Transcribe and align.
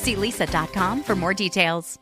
See 0.00 0.16
leesa.com 0.16 1.02
for 1.02 1.14
more 1.14 1.34
details. 1.34 1.98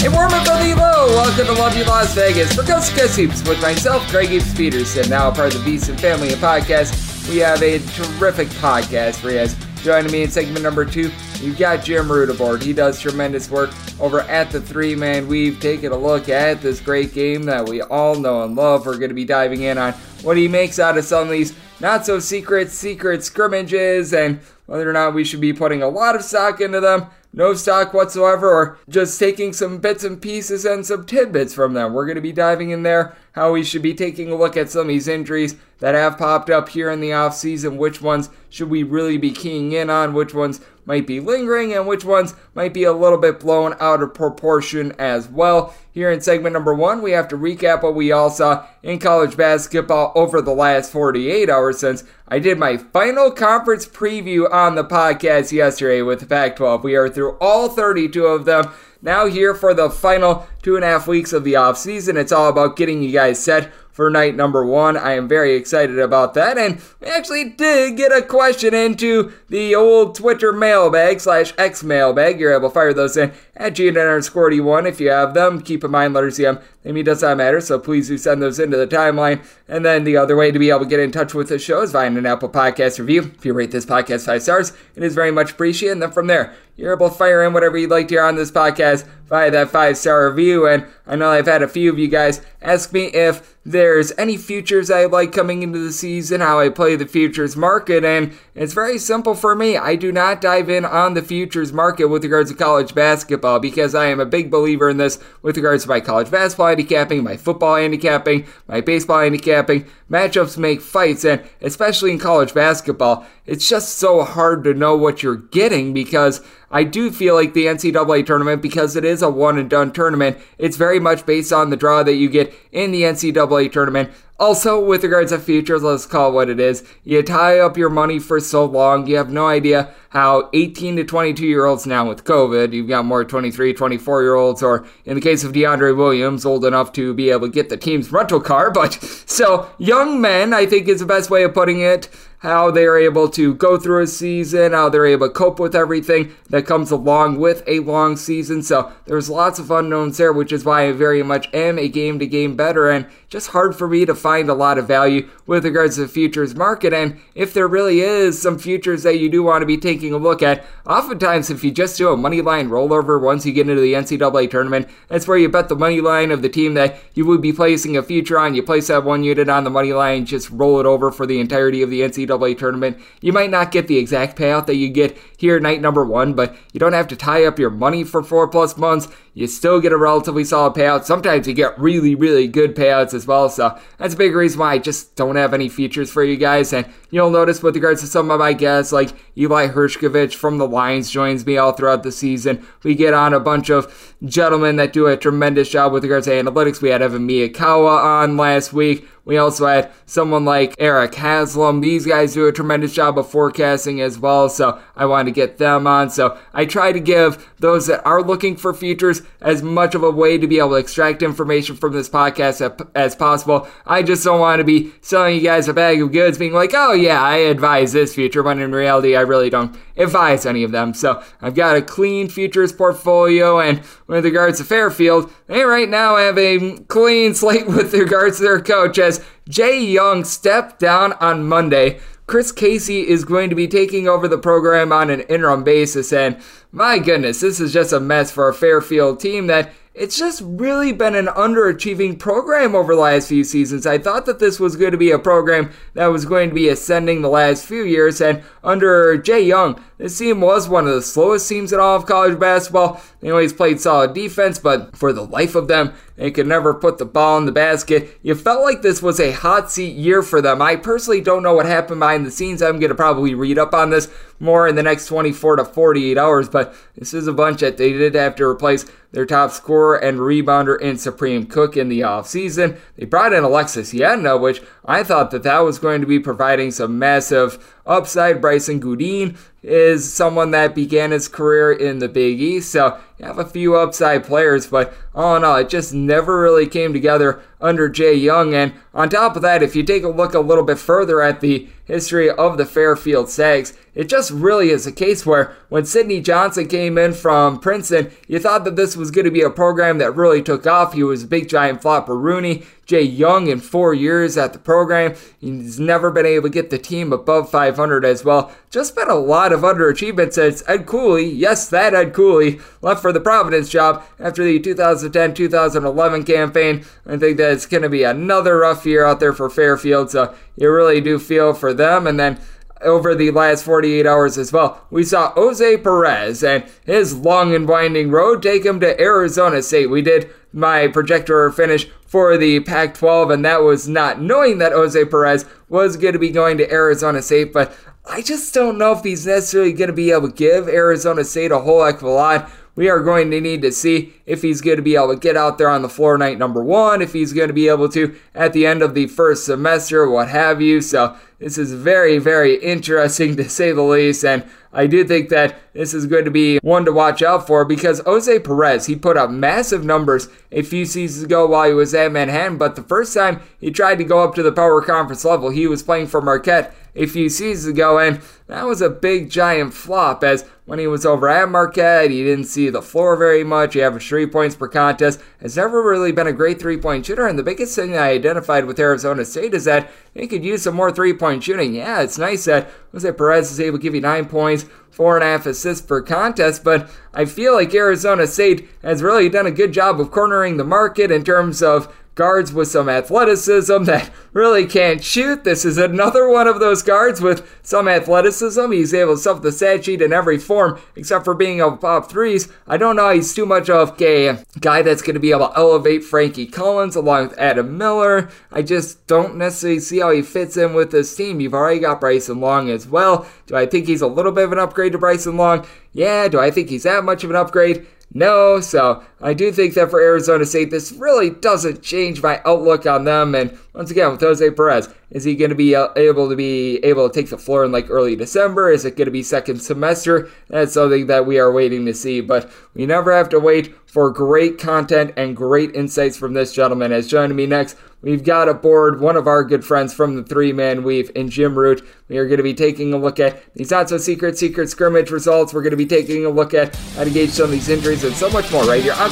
Hey, 0.00 0.08
warm 0.08 0.32
up 0.32 0.44
the. 0.48 1.06
Welcome 1.14 1.46
to 1.46 1.52
Love 1.52 1.76
You 1.76 1.84
Las 1.84 2.12
Vegas 2.14 2.52
for 2.52 2.62
Coast 2.62 2.96
to 2.96 3.14
Hoops 3.14 3.46
with 3.48 3.62
myself, 3.62 4.10
Greg 4.10 4.32
Eves 4.32 4.52
Peterson, 4.54 5.08
now 5.08 5.28
a 5.28 5.32
part 5.32 5.54
of 5.54 5.64
the 5.64 5.70
VSiN 5.76 6.00
family 6.00 6.32
of 6.32 6.40
podcasts. 6.40 7.28
We 7.28 7.36
have 7.38 7.62
a 7.62 7.78
terrific 7.78 8.48
podcast 8.48 9.16
for 9.16 9.30
you 9.30 9.36
guys. 9.36 9.54
Joining 9.84 10.10
me 10.10 10.22
in 10.24 10.30
segment 10.30 10.62
number 10.62 10.84
two, 10.84 11.10
you've 11.42 11.58
got 11.58 11.84
Jim 11.84 12.10
Root 12.10 12.30
aboard. 12.30 12.62
He 12.62 12.72
does 12.72 13.00
tremendous 13.00 13.50
work 13.50 13.70
over 14.00 14.20
at 14.20 14.50
the 14.50 14.60
three 14.60 14.94
man 14.94 15.28
weave 15.28 15.60
taken 15.60 15.92
a 15.92 15.96
look 15.96 16.28
at 16.28 16.62
this 16.62 16.80
great 16.80 17.12
game 17.12 17.42
that 17.44 17.68
we 17.68 17.82
all 17.82 18.14
know 18.14 18.44
and 18.44 18.54
love. 18.54 18.86
We're 18.86 18.98
going 18.98 19.10
to 19.10 19.14
be 19.14 19.24
diving 19.24 19.62
in 19.62 19.78
on 19.78 19.92
what 20.22 20.36
he 20.36 20.48
makes 20.48 20.78
out 20.78 20.96
of 20.96 21.04
some 21.04 21.24
of 21.24 21.30
these 21.30 21.54
not 21.80 22.06
so 22.06 22.18
secret, 22.20 22.70
secret 22.70 23.24
scrimmages 23.24 24.14
and 24.14 24.40
whether 24.66 24.88
or 24.88 24.92
not 24.92 25.14
we 25.14 25.24
should 25.24 25.40
be 25.40 25.52
putting 25.52 25.82
a 25.82 25.88
lot 25.88 26.14
of 26.14 26.22
stock 26.22 26.60
into 26.60 26.80
them 26.80 27.06
no 27.32 27.54
stock 27.54 27.94
whatsoever, 27.94 28.50
or 28.50 28.78
just 28.88 29.18
taking 29.18 29.52
some 29.52 29.78
bits 29.78 30.04
and 30.04 30.20
pieces 30.20 30.64
and 30.64 30.84
some 30.84 31.06
tidbits 31.06 31.54
from 31.54 31.72
them. 31.72 31.94
We're 31.94 32.04
going 32.04 32.16
to 32.16 32.20
be 32.20 32.32
diving 32.32 32.70
in 32.70 32.82
there, 32.82 33.16
how 33.32 33.52
we 33.52 33.64
should 33.64 33.82
be 33.82 33.94
taking 33.94 34.30
a 34.30 34.36
look 34.36 34.56
at 34.56 34.70
some 34.70 34.82
of 34.82 34.88
these 34.88 35.08
injuries 35.08 35.56
that 35.80 35.94
have 35.94 36.18
popped 36.18 36.48
up 36.48 36.68
here 36.68 36.90
in 36.90 37.00
the 37.00 37.10
offseason, 37.10 37.76
which 37.76 38.00
ones 38.00 38.30
should 38.48 38.70
we 38.70 38.82
really 38.82 39.18
be 39.18 39.32
keying 39.32 39.72
in 39.72 39.90
on, 39.90 40.14
which 40.14 40.32
ones 40.32 40.60
might 40.84 41.06
be 41.06 41.20
lingering, 41.20 41.72
and 41.72 41.86
which 41.86 42.04
ones 42.04 42.34
might 42.54 42.74
be 42.74 42.84
a 42.84 42.92
little 42.92 43.18
bit 43.18 43.40
blown 43.40 43.74
out 43.80 44.02
of 44.02 44.14
proportion 44.14 44.92
as 44.98 45.28
well. 45.28 45.74
Here 45.90 46.10
in 46.10 46.20
segment 46.20 46.52
number 46.52 46.74
one, 46.74 47.02
we 47.02 47.12
have 47.12 47.28
to 47.28 47.36
recap 47.36 47.82
what 47.82 47.94
we 47.94 48.12
all 48.12 48.30
saw 48.30 48.66
in 48.82 48.98
college 48.98 49.36
basketball 49.36 50.12
over 50.14 50.40
the 50.40 50.54
last 50.54 50.92
48 50.92 51.50
hours 51.50 51.80
since 51.80 52.04
I 52.28 52.38
did 52.38 52.58
my 52.58 52.76
final 52.76 53.30
conference 53.30 53.86
preview 53.86 54.50
on 54.52 54.74
the 54.74 54.84
podcast 54.84 55.52
yesterday 55.52 56.02
with 56.02 56.20
the 56.20 56.26
Pac 56.26 56.56
12. 56.56 56.84
We 56.84 56.94
are 56.94 57.08
through 57.08 57.36
all 57.40 57.68
32 57.68 58.24
of 58.24 58.44
them. 58.44 58.72
Now, 59.02 59.26
here 59.26 59.52
for 59.52 59.74
the 59.74 59.90
final 59.90 60.46
two 60.62 60.76
and 60.76 60.84
a 60.84 60.88
half 60.88 61.08
weeks 61.08 61.32
of 61.32 61.42
the 61.42 61.54
offseason. 61.54 62.16
It's 62.16 62.30
all 62.30 62.48
about 62.48 62.76
getting 62.76 63.02
you 63.02 63.10
guys 63.10 63.42
set 63.42 63.72
for 63.90 64.08
night 64.08 64.34
number 64.34 64.64
one. 64.64 64.96
I 64.96 65.12
am 65.12 65.28
very 65.28 65.54
excited 65.54 65.98
about 65.98 66.34
that. 66.34 66.56
And 66.56 66.80
we 67.00 67.08
actually 67.08 67.50
did 67.50 67.96
get 67.96 68.10
a 68.10 68.22
question 68.22 68.74
into 68.74 69.32
the 69.48 69.74
old 69.74 70.14
Twitter 70.14 70.52
mailbag 70.52 71.20
slash 71.20 71.52
X 71.58 71.82
mailbag. 71.82 72.40
You're 72.40 72.54
able 72.54 72.68
to 72.68 72.74
fire 72.74 72.94
those 72.94 73.16
in 73.16 73.32
at 73.56 73.74
GN 73.74 73.90
underscore 73.90 74.50
D1 74.50 74.88
if 74.88 75.00
you 75.00 75.10
have 75.10 75.34
them. 75.34 75.60
Keep 75.60 75.84
in 75.84 75.90
mind, 75.90 76.14
letters 76.14 76.38
CM, 76.38 76.62
I 76.84 76.90
mean, 76.90 77.04
does 77.04 77.22
not 77.22 77.36
matter, 77.36 77.60
so 77.60 77.78
please 77.78 78.08
do 78.08 78.18
send 78.18 78.42
those 78.42 78.58
into 78.58 78.76
the 78.76 78.88
timeline. 78.88 79.44
And 79.68 79.84
then 79.84 80.04
the 80.04 80.16
other 80.16 80.36
way 80.36 80.50
to 80.50 80.58
be 80.58 80.70
able 80.70 80.80
to 80.80 80.86
get 80.86 80.98
in 80.98 81.12
touch 81.12 81.32
with 81.32 81.48
the 81.48 81.58
show 81.58 81.82
is 81.82 81.92
via 81.92 82.08
an 82.08 82.26
Apple 82.26 82.48
Podcast 82.48 82.98
review. 82.98 83.30
If 83.36 83.44
you 83.44 83.52
rate 83.52 83.70
this 83.70 83.86
podcast 83.86 84.26
five 84.26 84.42
stars, 84.42 84.72
it 84.96 85.02
is 85.02 85.14
very 85.14 85.30
much 85.30 85.52
appreciated. 85.52 85.92
And 85.92 86.02
then 86.02 86.10
from 86.10 86.26
there, 86.26 86.54
you're 86.76 86.94
able 86.94 87.10
to 87.10 87.14
fire 87.14 87.44
in 87.44 87.52
whatever 87.52 87.76
you'd 87.76 87.90
like 87.90 88.08
to 88.08 88.14
hear 88.14 88.24
on 88.24 88.34
this 88.34 88.50
podcast 88.50 89.06
via 89.28 89.50
that 89.50 89.70
five 89.70 89.96
star 89.96 90.28
review. 90.28 90.66
And 90.66 90.86
I 91.06 91.16
know 91.16 91.30
I've 91.30 91.46
had 91.46 91.62
a 91.62 91.68
few 91.68 91.92
of 91.92 91.98
you 91.98 92.08
guys 92.08 92.40
ask 92.60 92.92
me 92.92 93.06
if 93.06 93.56
there's 93.64 94.12
any 94.18 94.36
futures 94.36 94.90
I 94.90 95.04
like 95.04 95.32
coming 95.32 95.62
into 95.62 95.78
the 95.78 95.92
season, 95.92 96.40
how 96.40 96.58
I 96.58 96.68
play 96.68 96.96
the 96.96 97.06
futures 97.06 97.56
market, 97.56 98.04
and 98.04 98.36
it's 98.54 98.72
very 98.72 98.98
simple 98.98 99.34
for 99.34 99.54
me. 99.54 99.76
I 99.76 99.94
do 99.94 100.10
not 100.10 100.40
dive 100.40 100.68
in 100.68 100.84
on 100.84 101.14
the 101.14 101.22
futures 101.22 101.72
market 101.72 102.06
with 102.06 102.24
regards 102.24 102.50
to 102.50 102.56
college 102.56 102.94
basketball 102.94 103.60
because 103.60 103.94
I 103.94 104.06
am 104.06 104.18
a 104.18 104.26
big 104.26 104.50
believer 104.50 104.90
in 104.90 104.96
this 104.96 105.22
with 105.42 105.56
regards 105.56 105.84
to 105.84 105.88
my 105.88 106.00
college 106.00 106.30
basketball 106.30 106.66
handicapping, 106.72 107.22
my 107.22 107.36
football 107.36 107.76
handicapping, 107.76 108.46
my 108.66 108.80
baseball 108.80 109.20
handicapping. 109.20 109.86
Matchups 110.10 110.56
make 110.56 110.80
fights, 110.80 111.24
and 111.24 111.42
especially 111.60 112.10
in 112.10 112.18
college 112.18 112.54
basketball, 112.54 113.26
it's 113.46 113.68
just 113.68 113.98
so 113.98 114.22
hard 114.24 114.64
to 114.64 114.74
know 114.74 114.96
what 114.96 115.22
you're 115.22 115.36
getting 115.36 115.92
because 115.92 116.40
I 116.70 116.84
do 116.84 117.10
feel 117.10 117.34
like 117.34 117.52
the 117.52 117.66
NCAA 117.66 118.24
tournament, 118.24 118.62
because 118.62 118.96
it 118.96 119.04
is 119.04 119.20
a 119.20 119.28
one 119.28 119.58
and 119.58 119.68
done 119.68 119.92
tournament, 119.92 120.38
it's 120.56 120.76
very 120.78 120.98
much 120.98 121.26
based 121.26 121.52
on 121.52 121.68
the 121.68 121.76
draw 121.76 122.02
that 122.02 122.14
you 122.14 122.30
get 122.30 122.54
in 122.72 122.92
the 122.92 123.02
NCAA 123.02 123.70
tournament. 123.70 124.10
Also, 124.42 124.84
with 124.84 125.04
regards 125.04 125.30
to 125.30 125.38
futures, 125.38 125.84
let's 125.84 126.04
call 126.04 126.30
it 126.30 126.32
what 126.32 126.50
it 126.50 126.58
is. 126.58 126.82
You 127.04 127.22
tie 127.22 127.60
up 127.60 127.76
your 127.76 127.88
money 127.88 128.18
for 128.18 128.40
so 128.40 128.64
long, 128.64 129.06
you 129.06 129.16
have 129.16 129.30
no 129.30 129.46
idea 129.46 129.94
how 130.08 130.50
18 130.52 130.96
to 130.96 131.04
22 131.04 131.46
year 131.46 131.64
olds 131.64 131.86
now 131.86 132.08
with 132.08 132.24
COVID, 132.24 132.72
you've 132.72 132.88
got 132.88 133.04
more 133.04 133.24
23, 133.24 133.72
24 133.72 134.22
year 134.22 134.34
olds, 134.34 134.60
or 134.60 134.84
in 135.04 135.14
the 135.14 135.20
case 135.20 135.44
of 135.44 135.52
DeAndre 135.52 135.96
Williams, 135.96 136.44
old 136.44 136.64
enough 136.64 136.92
to 136.94 137.14
be 137.14 137.30
able 137.30 137.46
to 137.46 137.52
get 137.52 137.68
the 137.68 137.76
team's 137.76 138.10
rental 138.10 138.40
car. 138.40 138.72
But 138.82 138.94
so, 139.26 139.70
young 139.78 140.20
men, 140.20 140.52
I 140.52 140.66
think 140.66 140.88
is 140.88 140.98
the 140.98 141.06
best 141.06 141.30
way 141.30 141.44
of 141.44 141.54
putting 141.54 141.78
it 141.78 142.08
how 142.42 142.72
they're 142.72 142.98
able 142.98 143.28
to 143.28 143.54
go 143.54 143.78
through 143.78 144.02
a 144.02 144.06
season, 144.06 144.72
how 144.72 144.88
they're 144.88 145.06
able 145.06 145.28
to 145.28 145.32
cope 145.32 145.60
with 145.60 145.76
everything 145.76 146.34
that 146.50 146.66
comes 146.66 146.90
along 146.90 147.38
with 147.38 147.62
a 147.68 147.78
long 147.80 148.16
season. 148.16 148.64
So 148.64 148.92
there's 149.06 149.30
lots 149.30 149.60
of 149.60 149.70
unknowns 149.70 150.18
there, 150.18 150.32
which 150.32 150.52
is 150.52 150.64
why 150.64 150.88
I 150.88 150.92
very 150.92 151.22
much 151.22 151.48
am 151.54 151.78
a 151.78 151.88
game 151.88 152.18
to 152.18 152.26
game 152.26 152.56
better 152.56 152.90
and 152.90 153.06
just 153.28 153.50
hard 153.50 153.76
for 153.76 153.86
me 153.86 154.04
to 154.06 154.14
find 154.14 154.50
a 154.50 154.54
lot 154.54 154.76
of 154.76 154.88
value 154.88 155.30
with 155.46 155.64
regards 155.64 155.94
to 155.94 156.02
the 156.02 156.08
futures 156.08 156.56
market. 156.56 156.92
And 156.92 157.20
if 157.36 157.54
there 157.54 157.68
really 157.68 158.00
is 158.00 158.42
some 158.42 158.58
futures 158.58 159.04
that 159.04 159.20
you 159.20 159.30
do 159.30 159.44
want 159.44 159.62
to 159.62 159.66
be 159.66 159.78
taking 159.78 160.12
a 160.12 160.18
look 160.18 160.42
at, 160.42 160.64
oftentimes 160.84 161.48
if 161.48 161.62
you 161.62 161.70
just 161.70 161.96
do 161.96 162.08
a 162.08 162.16
money 162.16 162.40
line 162.40 162.68
rollover 162.68 163.22
once 163.22 163.46
you 163.46 163.52
get 163.52 163.68
into 163.68 163.80
the 163.80 163.94
NCAA 163.94 164.50
tournament, 164.50 164.88
that's 165.06 165.28
where 165.28 165.38
you 165.38 165.48
bet 165.48 165.68
the 165.68 165.76
money 165.76 166.00
line 166.00 166.32
of 166.32 166.42
the 166.42 166.48
team 166.48 166.74
that 166.74 166.98
you 167.14 167.24
would 167.24 167.40
be 167.40 167.52
placing 167.52 167.96
a 167.96 168.02
future 168.02 168.38
on. 168.38 168.56
You 168.56 168.64
place 168.64 168.88
that 168.88 169.04
one 169.04 169.22
unit 169.22 169.48
on 169.48 169.62
the 169.62 169.70
money 169.70 169.92
line, 169.92 170.26
just 170.26 170.50
roll 170.50 170.80
it 170.80 170.86
over 170.86 171.12
for 171.12 171.24
the 171.24 171.38
entirety 171.38 171.82
of 171.82 171.90
the 171.90 172.00
NCAA 172.00 172.31
NCAA 172.38 172.58
tournament. 172.58 172.98
You 173.20 173.32
might 173.32 173.50
not 173.50 173.70
get 173.70 173.88
the 173.88 173.98
exact 173.98 174.38
payout 174.38 174.66
that 174.66 174.76
you 174.76 174.88
get 174.88 175.16
here 175.42 175.58
night 175.58 175.80
number 175.80 176.04
one, 176.04 176.34
but 176.34 176.56
you 176.72 176.78
don't 176.78 176.92
have 176.92 177.08
to 177.08 177.16
tie 177.16 177.44
up 177.44 177.58
your 177.58 177.68
money 177.68 178.04
for 178.04 178.22
four 178.22 178.46
plus 178.46 178.76
months. 178.76 179.08
You 179.34 179.48
still 179.48 179.80
get 179.80 179.92
a 179.92 179.96
relatively 179.96 180.44
solid 180.44 180.74
payout. 180.74 181.04
Sometimes 181.04 181.48
you 181.48 181.54
get 181.54 181.76
really, 181.78 182.14
really 182.14 182.46
good 182.46 182.76
payouts 182.76 183.12
as 183.12 183.26
well. 183.26 183.48
So 183.48 183.76
that's 183.98 184.14
a 184.14 184.16
big 184.16 184.34
reason 184.36 184.60
why 184.60 184.74
I 184.74 184.78
just 184.78 185.16
don't 185.16 185.36
have 185.36 185.52
any 185.52 185.68
features 185.68 186.12
for 186.12 186.22
you 186.22 186.36
guys. 186.36 186.72
And 186.72 186.86
you'll 187.10 187.30
notice 187.30 187.60
with 187.62 187.74
regards 187.74 188.02
to 188.02 188.06
some 188.06 188.30
of 188.30 188.38
my 188.38 188.52
guests, 188.52 188.92
like 188.92 189.10
Eli 189.36 189.68
Hershkovich 189.68 190.34
from 190.34 190.58
the 190.58 190.68
Lions 190.68 191.10
joins 191.10 191.44
me 191.44 191.56
all 191.56 191.72
throughout 191.72 192.04
the 192.04 192.12
season. 192.12 192.64
We 192.84 192.94
get 192.94 193.14
on 193.14 193.34
a 193.34 193.40
bunch 193.40 193.68
of 193.68 194.14
gentlemen 194.24 194.76
that 194.76 194.92
do 194.92 195.08
a 195.08 195.16
tremendous 195.16 195.68
job 195.68 195.92
with 195.92 196.04
regards 196.04 196.26
to 196.26 196.32
analytics. 196.32 196.80
We 196.80 196.90
had 196.90 197.02
Evan 197.02 197.26
Miyakawa 197.26 198.22
on 198.22 198.36
last 198.36 198.72
week. 198.72 199.08
We 199.24 199.36
also 199.36 199.66
had 199.66 199.92
someone 200.04 200.44
like 200.44 200.74
Eric 200.78 201.14
Haslam. 201.14 201.80
These 201.80 202.06
guys 202.06 202.34
do 202.34 202.48
a 202.48 202.52
tremendous 202.52 202.92
job 202.92 203.18
of 203.18 203.30
forecasting 203.30 204.00
as 204.00 204.18
well, 204.18 204.48
so 204.48 204.80
I 204.96 205.06
wanted 205.06 205.26
to 205.26 205.31
get 205.32 205.58
them 205.58 205.86
on. 205.86 206.10
So 206.10 206.38
I 206.52 206.64
try 206.64 206.92
to 206.92 207.00
give 207.00 207.50
those 207.58 207.86
that 207.86 208.04
are 208.06 208.22
looking 208.22 208.56
for 208.56 208.74
futures 208.74 209.22
as 209.40 209.62
much 209.62 209.94
of 209.94 210.02
a 210.02 210.10
way 210.10 210.38
to 210.38 210.46
be 210.46 210.58
able 210.58 210.70
to 210.70 210.76
extract 210.76 211.22
information 211.22 211.76
from 211.76 211.92
this 211.92 212.08
podcast 212.08 212.88
as 212.94 213.14
possible. 213.14 213.68
I 213.86 214.02
just 214.02 214.24
don't 214.24 214.40
want 214.40 214.60
to 214.60 214.64
be 214.64 214.92
selling 215.00 215.36
you 215.36 215.42
guys 215.42 215.68
a 215.68 215.74
bag 215.74 216.00
of 216.00 216.12
goods, 216.12 216.38
being 216.38 216.52
like, 216.52 216.72
oh 216.74 216.92
yeah, 216.92 217.22
I 217.22 217.36
advise 217.36 217.92
this 217.92 218.14
future, 218.14 218.42
when 218.42 218.60
in 218.60 218.72
reality, 218.72 219.16
I 219.16 219.20
really 219.20 219.50
don't 219.50 219.76
advise 219.96 220.46
any 220.46 220.62
of 220.62 220.72
them. 220.72 220.94
So 220.94 221.22
I've 221.40 221.54
got 221.54 221.76
a 221.76 221.82
clean 221.82 222.28
futures 222.28 222.72
portfolio, 222.72 223.60
and 223.60 223.82
with 224.06 224.24
regards 224.24 224.58
to 224.58 224.64
Fairfield, 224.64 225.32
they 225.46 225.62
right 225.62 225.88
now 225.88 226.16
have 226.16 226.38
a 226.38 226.78
clean 226.88 227.34
slate 227.42 227.66
with 227.66 227.92
regards 227.94 228.38
to 228.38 228.42
their 228.44 228.60
coach 228.60 228.98
as 228.98 229.24
Jay 229.48 229.82
Young 229.82 230.24
stepped 230.24 230.78
down 230.78 231.12
on 231.14 231.48
Monday 231.48 232.00
Chris 232.26 232.52
Casey 232.52 233.08
is 233.08 233.24
going 233.24 233.50
to 233.50 233.56
be 233.56 233.68
taking 233.68 234.08
over 234.08 234.28
the 234.28 234.38
program 234.38 234.92
on 234.92 235.10
an 235.10 235.20
interim 235.22 235.64
basis. 235.64 236.12
And 236.12 236.40
my 236.70 236.98
goodness, 236.98 237.40
this 237.40 237.60
is 237.60 237.72
just 237.72 237.92
a 237.92 238.00
mess 238.00 238.30
for 238.30 238.48
a 238.48 238.54
Fairfield 238.54 239.20
team 239.20 239.48
that 239.48 239.72
it's 239.94 240.18
just 240.18 240.40
really 240.42 240.92
been 240.92 241.14
an 241.14 241.26
underachieving 241.26 242.18
program 242.18 242.74
over 242.74 242.94
the 242.94 243.00
last 243.00 243.28
few 243.28 243.44
seasons. 243.44 243.86
I 243.86 243.98
thought 243.98 244.24
that 244.24 244.38
this 244.38 244.58
was 244.58 244.76
going 244.76 244.92
to 244.92 244.96
be 244.96 245.10
a 245.10 245.18
program 245.18 245.70
that 245.92 246.06
was 246.06 246.24
going 246.24 246.48
to 246.48 246.54
be 246.54 246.68
ascending 246.68 247.20
the 247.20 247.28
last 247.28 247.66
few 247.66 247.84
years, 247.84 248.20
and 248.20 248.42
under 248.64 249.18
Jay 249.18 249.42
Young, 249.42 249.82
this 250.02 250.18
team 250.18 250.40
was 250.40 250.68
one 250.68 250.88
of 250.88 250.94
the 250.94 251.00
slowest 251.00 251.48
teams 251.48 251.72
in 251.72 251.78
all 251.78 251.94
of 251.94 252.06
college 252.06 252.36
basketball. 252.36 253.00
They 253.20 253.30
always 253.30 253.52
played 253.52 253.80
solid 253.80 254.14
defense, 254.14 254.58
but 254.58 254.96
for 254.96 255.12
the 255.12 255.22
life 255.22 255.54
of 255.54 255.68
them, 255.68 255.94
they 256.16 256.32
could 256.32 256.48
never 256.48 256.74
put 256.74 256.98
the 256.98 257.04
ball 257.04 257.38
in 257.38 257.46
the 257.46 257.52
basket. 257.52 258.18
You 258.20 258.34
felt 258.34 258.64
like 258.64 258.82
this 258.82 259.00
was 259.00 259.20
a 259.20 259.30
hot 259.30 259.70
seat 259.70 259.94
year 259.94 260.20
for 260.22 260.42
them. 260.42 260.60
I 260.60 260.74
personally 260.74 261.20
don't 261.20 261.44
know 261.44 261.54
what 261.54 261.66
happened 261.66 262.00
behind 262.00 262.26
the 262.26 262.32
scenes. 262.32 262.62
I'm 262.62 262.80
going 262.80 262.90
to 262.90 262.96
probably 262.96 263.32
read 263.34 263.58
up 263.58 263.74
on 263.74 263.90
this 263.90 264.12
more 264.40 264.66
in 264.66 264.74
the 264.74 264.82
next 264.82 265.06
24 265.06 265.56
to 265.56 265.64
48 265.64 266.18
hours, 266.18 266.48
but 266.48 266.74
this 266.96 267.14
is 267.14 267.28
a 267.28 267.32
bunch 267.32 267.60
that 267.60 267.76
they 267.76 267.92
did 267.92 268.16
have 268.16 268.34
to 268.36 268.44
replace 268.44 268.84
their 269.12 269.26
top 269.26 269.52
scorer 269.52 269.96
and 269.96 270.18
rebounder 270.18 270.80
in 270.80 270.96
Supreme 270.98 271.46
Cook 271.46 271.76
in 271.76 271.88
the 271.88 272.00
offseason. 272.00 272.78
They 272.96 273.04
brought 273.04 273.32
in 273.32 273.44
Alexis 273.44 273.92
Yetna, 273.92 274.40
which 274.40 274.62
I 274.84 275.04
thought 275.04 275.30
that 275.30 275.44
that 275.44 275.60
was 275.60 275.78
going 275.78 276.00
to 276.00 276.06
be 276.06 276.18
providing 276.18 276.72
some 276.72 276.98
massive 276.98 277.80
upside. 277.86 278.40
Brycen 278.40 278.80
Goodine 278.80 279.36
is 279.62 280.12
someone 280.12 280.50
that 280.52 280.74
began 280.74 281.10
his 281.10 281.28
career 281.28 281.72
in 281.72 281.98
the 281.98 282.08
Big 282.08 282.40
East, 282.40 282.72
so 282.72 282.98
have 283.22 283.38
a 283.38 283.44
few 283.44 283.76
upside 283.76 284.24
players, 284.24 284.66
but 284.66 284.94
all 285.14 285.36
in 285.36 285.44
all, 285.44 285.56
it 285.56 285.68
just 285.68 285.94
never 285.94 286.40
really 286.40 286.66
came 286.66 286.92
together 286.92 287.40
under 287.60 287.88
Jay 287.88 288.14
Young. 288.14 288.54
And 288.54 288.74
on 288.92 289.08
top 289.08 289.36
of 289.36 289.42
that, 289.42 289.62
if 289.62 289.76
you 289.76 289.82
take 289.84 290.02
a 290.02 290.08
look 290.08 290.34
a 290.34 290.40
little 290.40 290.64
bit 290.64 290.78
further 290.78 291.22
at 291.22 291.40
the 291.40 291.68
history 291.84 292.28
of 292.28 292.56
the 292.56 292.66
Fairfield 292.66 293.28
Stags, 293.28 293.74
it 293.94 294.08
just 294.08 294.30
really 294.30 294.70
is 294.70 294.86
a 294.86 294.92
case 294.92 295.24
where 295.24 295.54
when 295.68 295.84
Sydney 295.84 296.20
Johnson 296.20 296.66
came 296.66 296.96
in 296.98 297.12
from 297.12 297.60
Princeton, 297.60 298.10
you 298.26 298.38
thought 298.38 298.64
that 298.64 298.76
this 298.76 298.96
was 298.96 299.10
going 299.10 299.26
to 299.26 299.30
be 299.30 299.42
a 299.42 299.50
program 299.50 299.98
that 299.98 300.16
really 300.16 300.42
took 300.42 300.66
off. 300.66 300.94
He 300.94 301.02
was 301.02 301.22
a 301.22 301.28
big 301.28 301.48
giant 301.48 301.82
flopper 301.82 302.18
Rooney. 302.18 302.64
Jay 302.84 303.02
Young 303.02 303.46
in 303.46 303.60
four 303.60 303.94
years 303.94 304.36
at 304.36 304.52
the 304.52 304.58
program. 304.58 305.14
He's 305.38 305.78
never 305.78 306.10
been 306.10 306.26
able 306.26 306.48
to 306.48 306.52
get 306.52 306.70
the 306.70 306.78
team 306.78 307.12
above 307.12 307.50
500 307.50 308.04
as 308.04 308.24
well. 308.24 308.52
Just 308.70 308.96
been 308.96 309.08
a 309.08 309.14
lot 309.14 309.52
of 309.52 309.60
underachievement 309.60 310.32
since 310.32 310.62
Ed 310.66 310.86
Cooley, 310.86 311.26
yes, 311.26 311.68
that 311.68 311.94
Ed 311.94 312.12
Cooley, 312.12 312.60
left 312.80 313.00
for 313.00 313.11
the 313.12 313.20
Providence 313.20 313.68
job 313.68 314.04
after 314.18 314.44
the 314.44 314.58
2010 314.58 315.34
2011 315.34 316.24
campaign. 316.24 316.84
I 317.06 317.16
think 317.16 317.36
that 317.36 317.52
it's 317.52 317.66
going 317.66 317.82
to 317.82 317.88
be 317.88 318.02
another 318.02 318.58
rough 318.58 318.84
year 318.86 319.04
out 319.04 319.20
there 319.20 319.32
for 319.32 319.48
Fairfield, 319.48 320.10
so 320.10 320.34
you 320.56 320.70
really 320.70 321.00
do 321.00 321.18
feel 321.18 321.54
for 321.54 321.72
them. 321.72 322.06
And 322.06 322.18
then 322.18 322.40
over 322.82 323.14
the 323.14 323.30
last 323.30 323.64
48 323.64 324.06
hours 324.06 324.36
as 324.36 324.52
well. 324.52 324.84
We 324.90 325.04
saw 325.04 325.32
Jose 325.32 325.76
Perez 325.78 326.42
and 326.42 326.64
his 326.84 327.16
long 327.16 327.54
and 327.54 327.68
winding 327.68 328.10
road 328.10 328.42
take 328.42 328.64
him 328.64 328.80
to 328.80 329.00
Arizona 329.00 329.62
State. 329.62 329.86
We 329.86 330.02
did 330.02 330.30
my 330.52 330.88
projector 330.88 331.50
finish 331.50 331.88
for 332.06 332.36
the 332.36 332.60
Pac 332.60 332.94
12, 332.94 333.30
and 333.30 333.44
that 333.44 333.62
was 333.62 333.88
not 333.88 334.20
knowing 334.20 334.58
that 334.58 334.72
Jose 334.72 335.02
Perez 335.06 335.46
was 335.68 335.96
going 335.96 336.12
to 336.12 336.18
be 336.18 336.30
going 336.30 336.58
to 336.58 336.70
Arizona 336.70 337.22
State, 337.22 337.52
but 337.52 337.74
I 338.04 338.20
just 338.20 338.52
don't 338.52 338.78
know 338.78 338.92
if 338.92 339.02
he's 339.02 339.26
necessarily 339.26 339.72
going 339.72 339.88
to 339.88 339.94
be 339.94 340.10
able 340.10 340.28
to 340.28 340.34
give 340.34 340.68
Arizona 340.68 341.24
State 341.24 341.52
a 341.52 341.60
whole 341.60 341.84
heck 341.84 341.96
of 341.96 342.02
a 342.02 342.10
lot. 342.10 342.50
We 342.74 342.88
are 342.88 343.00
going 343.00 343.30
to 343.30 343.40
need 343.40 343.62
to 343.62 343.72
see 343.72 344.14
if 344.24 344.42
he's 344.42 344.60
going 344.60 344.76
to 344.76 344.82
be 344.82 344.96
able 344.96 345.14
to 345.14 345.20
get 345.20 345.36
out 345.36 345.58
there 345.58 345.68
on 345.68 345.82
the 345.82 345.88
floor 345.88 346.16
night 346.16 346.38
number 346.38 346.62
one, 346.62 347.02
if 347.02 347.12
he's 347.12 347.32
going 347.32 347.48
to 347.48 347.54
be 347.54 347.68
able 347.68 347.88
to 347.90 348.16
at 348.34 348.52
the 348.52 348.66
end 348.66 348.82
of 348.82 348.94
the 348.94 349.06
first 349.06 349.44
semester, 349.44 350.08
what 350.08 350.28
have 350.28 350.62
you. 350.62 350.80
So, 350.80 351.16
this 351.42 351.58
is 351.58 351.72
very, 351.72 352.18
very 352.18 352.54
interesting 352.56 353.36
to 353.36 353.48
say 353.48 353.72
the 353.72 353.82
least. 353.82 354.24
And 354.24 354.44
I 354.72 354.86
do 354.86 355.04
think 355.04 355.28
that 355.30 355.58
this 355.74 355.92
is 355.92 356.06
going 356.06 356.24
to 356.24 356.30
be 356.30 356.58
one 356.58 356.84
to 356.84 356.92
watch 356.92 357.20
out 357.20 357.46
for 357.46 357.64
because 357.64 358.00
Jose 358.00 358.38
Perez, 358.38 358.86
he 358.86 358.96
put 358.96 359.16
up 359.16 359.30
massive 359.30 359.84
numbers 359.84 360.28
a 360.50 360.62
few 360.62 360.86
seasons 360.86 361.24
ago 361.24 361.46
while 361.46 361.68
he 361.68 361.74
was 361.74 361.94
at 361.94 362.12
Manhattan, 362.12 362.58
but 362.58 362.76
the 362.76 362.82
first 362.82 363.12
time 363.12 363.42
he 363.60 363.70
tried 363.70 363.96
to 363.96 364.04
go 364.04 364.22
up 364.22 364.34
to 364.36 364.42
the 364.42 364.52
power 364.52 364.80
conference 364.80 365.24
level, 365.24 365.50
he 365.50 365.66
was 365.66 365.82
playing 365.82 366.06
for 366.06 366.22
Marquette 366.22 366.74
a 366.94 367.06
few 367.06 367.28
seasons 367.28 367.74
ago, 367.74 367.98
and 367.98 368.20
that 368.46 368.66
was 368.66 368.82
a 368.82 368.90
big 368.90 369.30
giant 369.30 369.72
flop 369.72 370.22
as 370.22 370.44
when 370.64 370.78
he 370.78 370.86
was 370.86 371.04
over 371.04 371.28
at 371.28 371.48
Marquette, 371.48 372.10
he 372.10 372.22
didn't 372.22 372.44
see 372.44 372.70
the 372.70 372.80
floor 372.80 373.16
very 373.16 373.42
much. 373.42 373.74
He 373.74 373.82
averaged 373.82 374.08
three 374.08 374.26
points 374.26 374.54
per 374.54 374.68
contest. 374.68 375.20
Has 375.40 375.56
never 375.56 375.82
really 375.82 376.12
been 376.12 376.28
a 376.28 376.32
great 376.32 376.60
three 376.60 376.76
point 376.76 377.04
shooter. 377.04 377.26
And 377.26 377.36
the 377.38 377.42
biggest 377.42 377.74
thing 377.74 377.96
I 377.96 378.10
identified 378.10 378.66
with 378.66 378.78
Arizona 378.78 379.24
State 379.24 379.54
is 379.54 379.64
that 379.64 379.90
they 380.14 380.28
could 380.28 380.44
use 380.44 380.62
some 380.62 380.76
more 380.76 380.92
three 380.92 381.14
point 381.14 381.42
shooting. 381.42 381.74
Yeah, 381.74 382.00
it's 382.02 382.16
nice 382.16 382.44
that 382.44 382.70
Jose 382.92 383.10
Perez 383.12 383.50
is 383.50 383.58
able 383.58 383.78
to 383.78 383.82
give 383.82 383.94
you 383.94 384.00
nine 384.00 384.26
points, 384.26 384.66
four 384.90 385.16
and 385.16 385.24
a 385.24 385.26
half 385.26 385.46
assists 385.46 385.84
per 385.84 386.00
contest, 386.00 386.62
but 386.62 386.88
I 387.12 387.24
feel 387.24 387.54
like 387.54 387.74
Arizona 387.74 388.26
State 388.26 388.68
has 388.82 389.02
really 389.02 389.28
done 389.28 389.46
a 389.46 389.50
good 389.50 389.72
job 389.72 390.00
of 390.00 390.10
cornering 390.10 390.58
the 390.58 390.64
market 390.64 391.10
in 391.10 391.24
terms 391.24 391.62
of 391.62 391.92
guards 392.14 392.52
with 392.52 392.68
some 392.68 392.88
athleticism 392.88 393.84
that 393.84 394.10
really 394.32 394.66
can't 394.66 395.02
shoot. 395.02 395.44
This 395.44 395.64
is 395.64 395.78
another 395.78 396.28
one 396.28 396.46
of 396.46 396.60
those 396.60 396.82
guards 396.82 397.20
with 397.20 397.58
some 397.62 397.88
athleticism. 397.88 398.70
He's 398.70 398.92
able 398.92 399.14
to 399.14 399.20
stuff 399.20 399.42
the 399.42 399.52
stat 399.52 399.84
sheet 399.84 400.02
in 400.02 400.12
every 400.12 400.38
form 400.38 400.78
except 400.94 401.24
for 401.24 401.34
being 401.34 401.58
able 401.58 401.76
pop 401.78 402.10
threes. 402.10 402.52
I 402.66 402.76
don't 402.76 402.96
know 402.96 403.10
he's 403.10 403.34
too 403.34 403.46
much 403.46 403.70
of 403.70 404.00
a 404.00 404.44
guy 404.60 404.82
that's 404.82 405.02
going 405.02 405.14
to 405.14 405.20
be 405.20 405.30
able 405.30 405.48
to 405.48 405.56
elevate 405.56 406.04
Frankie 406.04 406.46
Collins 406.46 406.96
along 406.96 407.28
with 407.28 407.38
Adam 407.38 407.78
Miller. 407.78 408.30
I 408.50 408.62
just 408.62 409.06
don't 409.06 409.36
necessarily 409.36 409.80
see 409.80 410.00
how 410.00 410.10
he 410.10 410.22
fits 410.22 410.56
in 410.56 410.74
with 410.74 410.90
this 410.90 411.14
team. 411.14 411.40
You've 411.40 411.54
already 411.54 411.80
got 411.80 412.00
Bryson 412.00 412.40
Long 412.40 412.70
as 412.70 412.86
well. 412.86 413.26
Do 413.46 413.56
I 413.56 413.66
think 413.66 413.86
he's 413.86 414.02
a 414.02 414.06
little 414.06 414.32
bit 414.32 414.44
of 414.44 414.52
an 414.52 414.58
upgrade 414.58 414.92
to 414.92 414.98
Bryson 414.98 415.36
Long? 415.36 415.66
Yeah. 415.92 416.28
Do 416.28 416.38
I 416.40 416.50
think 416.50 416.68
he's 416.68 416.82
that 416.84 417.04
much 417.04 417.24
of 417.24 417.30
an 417.30 417.36
upgrade? 417.36 417.86
No, 418.14 418.60
so 418.60 419.02
I 419.22 419.34
do 419.34 419.52
think 419.52 419.74
that 419.74 419.90
for 419.90 420.00
Arizona 420.00 420.44
State, 420.44 420.70
this 420.70 420.92
really 420.92 421.30
doesn't 421.30 421.82
change 421.82 422.22
my 422.22 422.40
outlook 422.44 422.86
on 422.86 423.04
them. 423.04 423.34
And 423.34 423.56
once 423.72 423.90
again, 423.90 424.10
with 424.10 424.20
Jose 424.20 424.50
Perez, 424.50 424.92
is 425.12 425.24
he 425.24 425.36
going 425.36 425.50
to 425.50 425.54
be 425.54 425.76
uh, 425.76 425.88
able 425.96 426.28
to 426.28 426.36
be 426.36 426.78
able 426.78 427.08
to 427.08 427.14
take 427.14 427.30
the 427.30 427.38
floor 427.38 427.64
in 427.64 427.70
like 427.70 427.88
early 427.88 428.16
December? 428.16 428.70
Is 428.70 428.84
it 428.84 428.96
going 428.96 429.06
to 429.06 429.12
be 429.12 429.22
second 429.22 429.60
semester? 429.60 430.28
That's 430.48 430.72
something 430.72 431.06
that 431.06 431.26
we 431.26 431.38
are 431.38 431.52
waiting 431.52 431.86
to 431.86 431.94
see. 431.94 432.20
But 432.20 432.50
we 432.74 432.86
never 432.86 433.14
have 433.14 433.28
to 433.30 433.38
wait 433.38 433.74
for 433.86 434.10
great 434.10 434.58
content 434.58 435.12
and 435.16 435.36
great 435.36 435.74
insights 435.74 436.16
from 436.16 436.32
this 436.32 436.52
gentleman. 436.52 436.92
As 436.92 437.06
joining 437.06 437.36
me 437.36 437.44
next, 437.44 437.76
we've 438.00 438.24
got 438.24 438.48
aboard 438.48 439.00
one 439.00 439.16
of 439.16 439.26
our 439.26 439.44
good 439.44 439.64
friends 439.64 439.92
from 439.92 440.16
the 440.16 440.22
three 440.22 440.52
man 440.52 440.82
weave 440.82 441.10
in 441.14 441.28
Jim 441.28 441.58
Root. 441.58 441.86
We 442.08 442.16
are 442.16 442.26
going 442.26 442.38
to 442.38 442.42
be 442.42 442.54
taking 442.54 442.94
a 442.94 442.96
look 442.96 443.20
at 443.20 443.54
these 443.54 443.70
not 443.70 443.90
so 443.90 443.98
secret, 443.98 444.38
secret 444.38 444.70
scrimmage 444.70 445.10
results. 445.10 445.52
We're 445.52 445.62
going 445.62 445.72
to 445.72 445.76
be 445.76 445.86
taking 445.86 446.24
a 446.24 446.30
look 446.30 446.54
at 446.54 446.74
how 446.96 447.04
to 447.04 447.10
gauge 447.10 447.30
some 447.30 447.44
of 447.44 447.50
these 447.50 447.68
injuries 447.68 448.02
and 448.02 448.14
so 448.14 448.30
much 448.30 448.50
more 448.50 448.64
right 448.64 448.82
here 448.82 448.94
on 448.94 449.11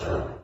Sure. 0.00 0.43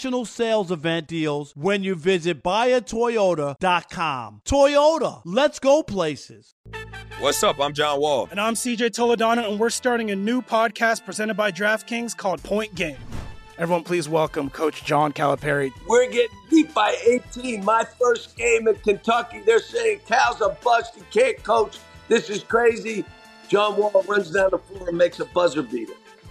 national 0.01 0.25
sales 0.25 0.71
event 0.71 1.05
deals 1.05 1.55
when 1.55 1.83
you 1.83 1.93
visit 1.93 2.41
buyatoyota.com. 2.41 4.41
Toyota, 4.43 5.21
let's 5.25 5.59
go 5.59 5.83
places. 5.83 6.55
What's 7.19 7.43
up? 7.43 7.59
I'm 7.59 7.71
John 7.71 7.99
Wall. 7.99 8.27
And 8.31 8.41
I'm 8.41 8.55
CJ 8.55 8.95
Toledano, 8.95 9.47
and 9.47 9.59
we're 9.59 9.69
starting 9.69 10.09
a 10.09 10.15
new 10.15 10.41
podcast 10.41 11.05
presented 11.05 11.35
by 11.35 11.51
DraftKings 11.51 12.17
called 12.17 12.41
Point 12.41 12.73
Game. 12.73 12.97
Everyone, 13.59 13.83
please 13.83 14.09
welcome 14.09 14.49
Coach 14.49 14.83
John 14.83 15.13
Calipari. 15.13 15.71
We're 15.87 16.09
getting 16.09 16.35
beat 16.49 16.73
by 16.73 16.97
18. 17.05 17.63
My 17.63 17.85
first 17.99 18.35
game 18.35 18.67
in 18.67 18.73
Kentucky, 18.77 19.43
they're 19.45 19.59
saying 19.59 19.99
Cal's 20.07 20.41
a 20.41 20.57
bust. 20.63 20.95
He 20.95 21.03
can't 21.11 21.43
coach. 21.43 21.77
This 22.07 22.31
is 22.31 22.41
crazy. 22.41 23.05
John 23.49 23.77
Wall 23.77 24.03
runs 24.07 24.31
down 24.31 24.49
the 24.49 24.57
floor 24.57 24.89
and 24.89 24.97
makes 24.97 25.19
a 25.19 25.25
buzzer 25.25 25.61
beater. 25.61 25.93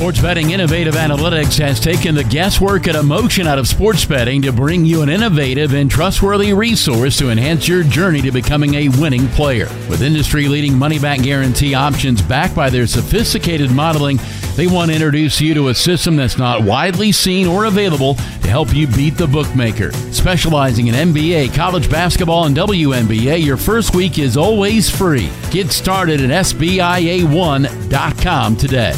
Sports 0.00 0.22
Betting 0.22 0.52
Innovative 0.52 0.94
Analytics 0.94 1.58
has 1.58 1.78
taken 1.78 2.14
the 2.14 2.24
guesswork 2.24 2.86
and 2.86 2.96
emotion 2.96 3.46
out 3.46 3.58
of 3.58 3.68
sports 3.68 4.02
betting 4.02 4.40
to 4.40 4.50
bring 4.50 4.86
you 4.86 5.02
an 5.02 5.10
innovative 5.10 5.74
and 5.74 5.90
trustworthy 5.90 6.54
resource 6.54 7.18
to 7.18 7.28
enhance 7.28 7.68
your 7.68 7.82
journey 7.82 8.22
to 8.22 8.32
becoming 8.32 8.76
a 8.76 8.88
winning 8.88 9.28
player. 9.28 9.66
With 9.90 10.00
industry 10.00 10.48
leading 10.48 10.78
money 10.78 10.98
back 10.98 11.20
guarantee 11.20 11.74
options 11.74 12.22
backed 12.22 12.56
by 12.56 12.70
their 12.70 12.86
sophisticated 12.86 13.72
modeling, 13.72 14.18
they 14.56 14.66
want 14.66 14.90
to 14.90 14.94
introduce 14.94 15.38
you 15.38 15.52
to 15.52 15.68
a 15.68 15.74
system 15.74 16.16
that's 16.16 16.38
not 16.38 16.62
widely 16.62 17.12
seen 17.12 17.46
or 17.46 17.66
available 17.66 18.14
to 18.14 18.48
help 18.48 18.74
you 18.74 18.86
beat 18.86 19.18
the 19.18 19.26
bookmaker. 19.26 19.92
Specializing 20.12 20.86
in 20.86 20.94
NBA, 20.94 21.54
college 21.54 21.90
basketball, 21.90 22.46
and 22.46 22.56
WNBA, 22.56 23.44
your 23.44 23.58
first 23.58 23.94
week 23.94 24.18
is 24.18 24.38
always 24.38 24.88
free. 24.88 25.28
Get 25.50 25.70
started 25.70 26.22
at 26.22 26.30
SBIA1.com 26.46 28.56
today. 28.56 28.94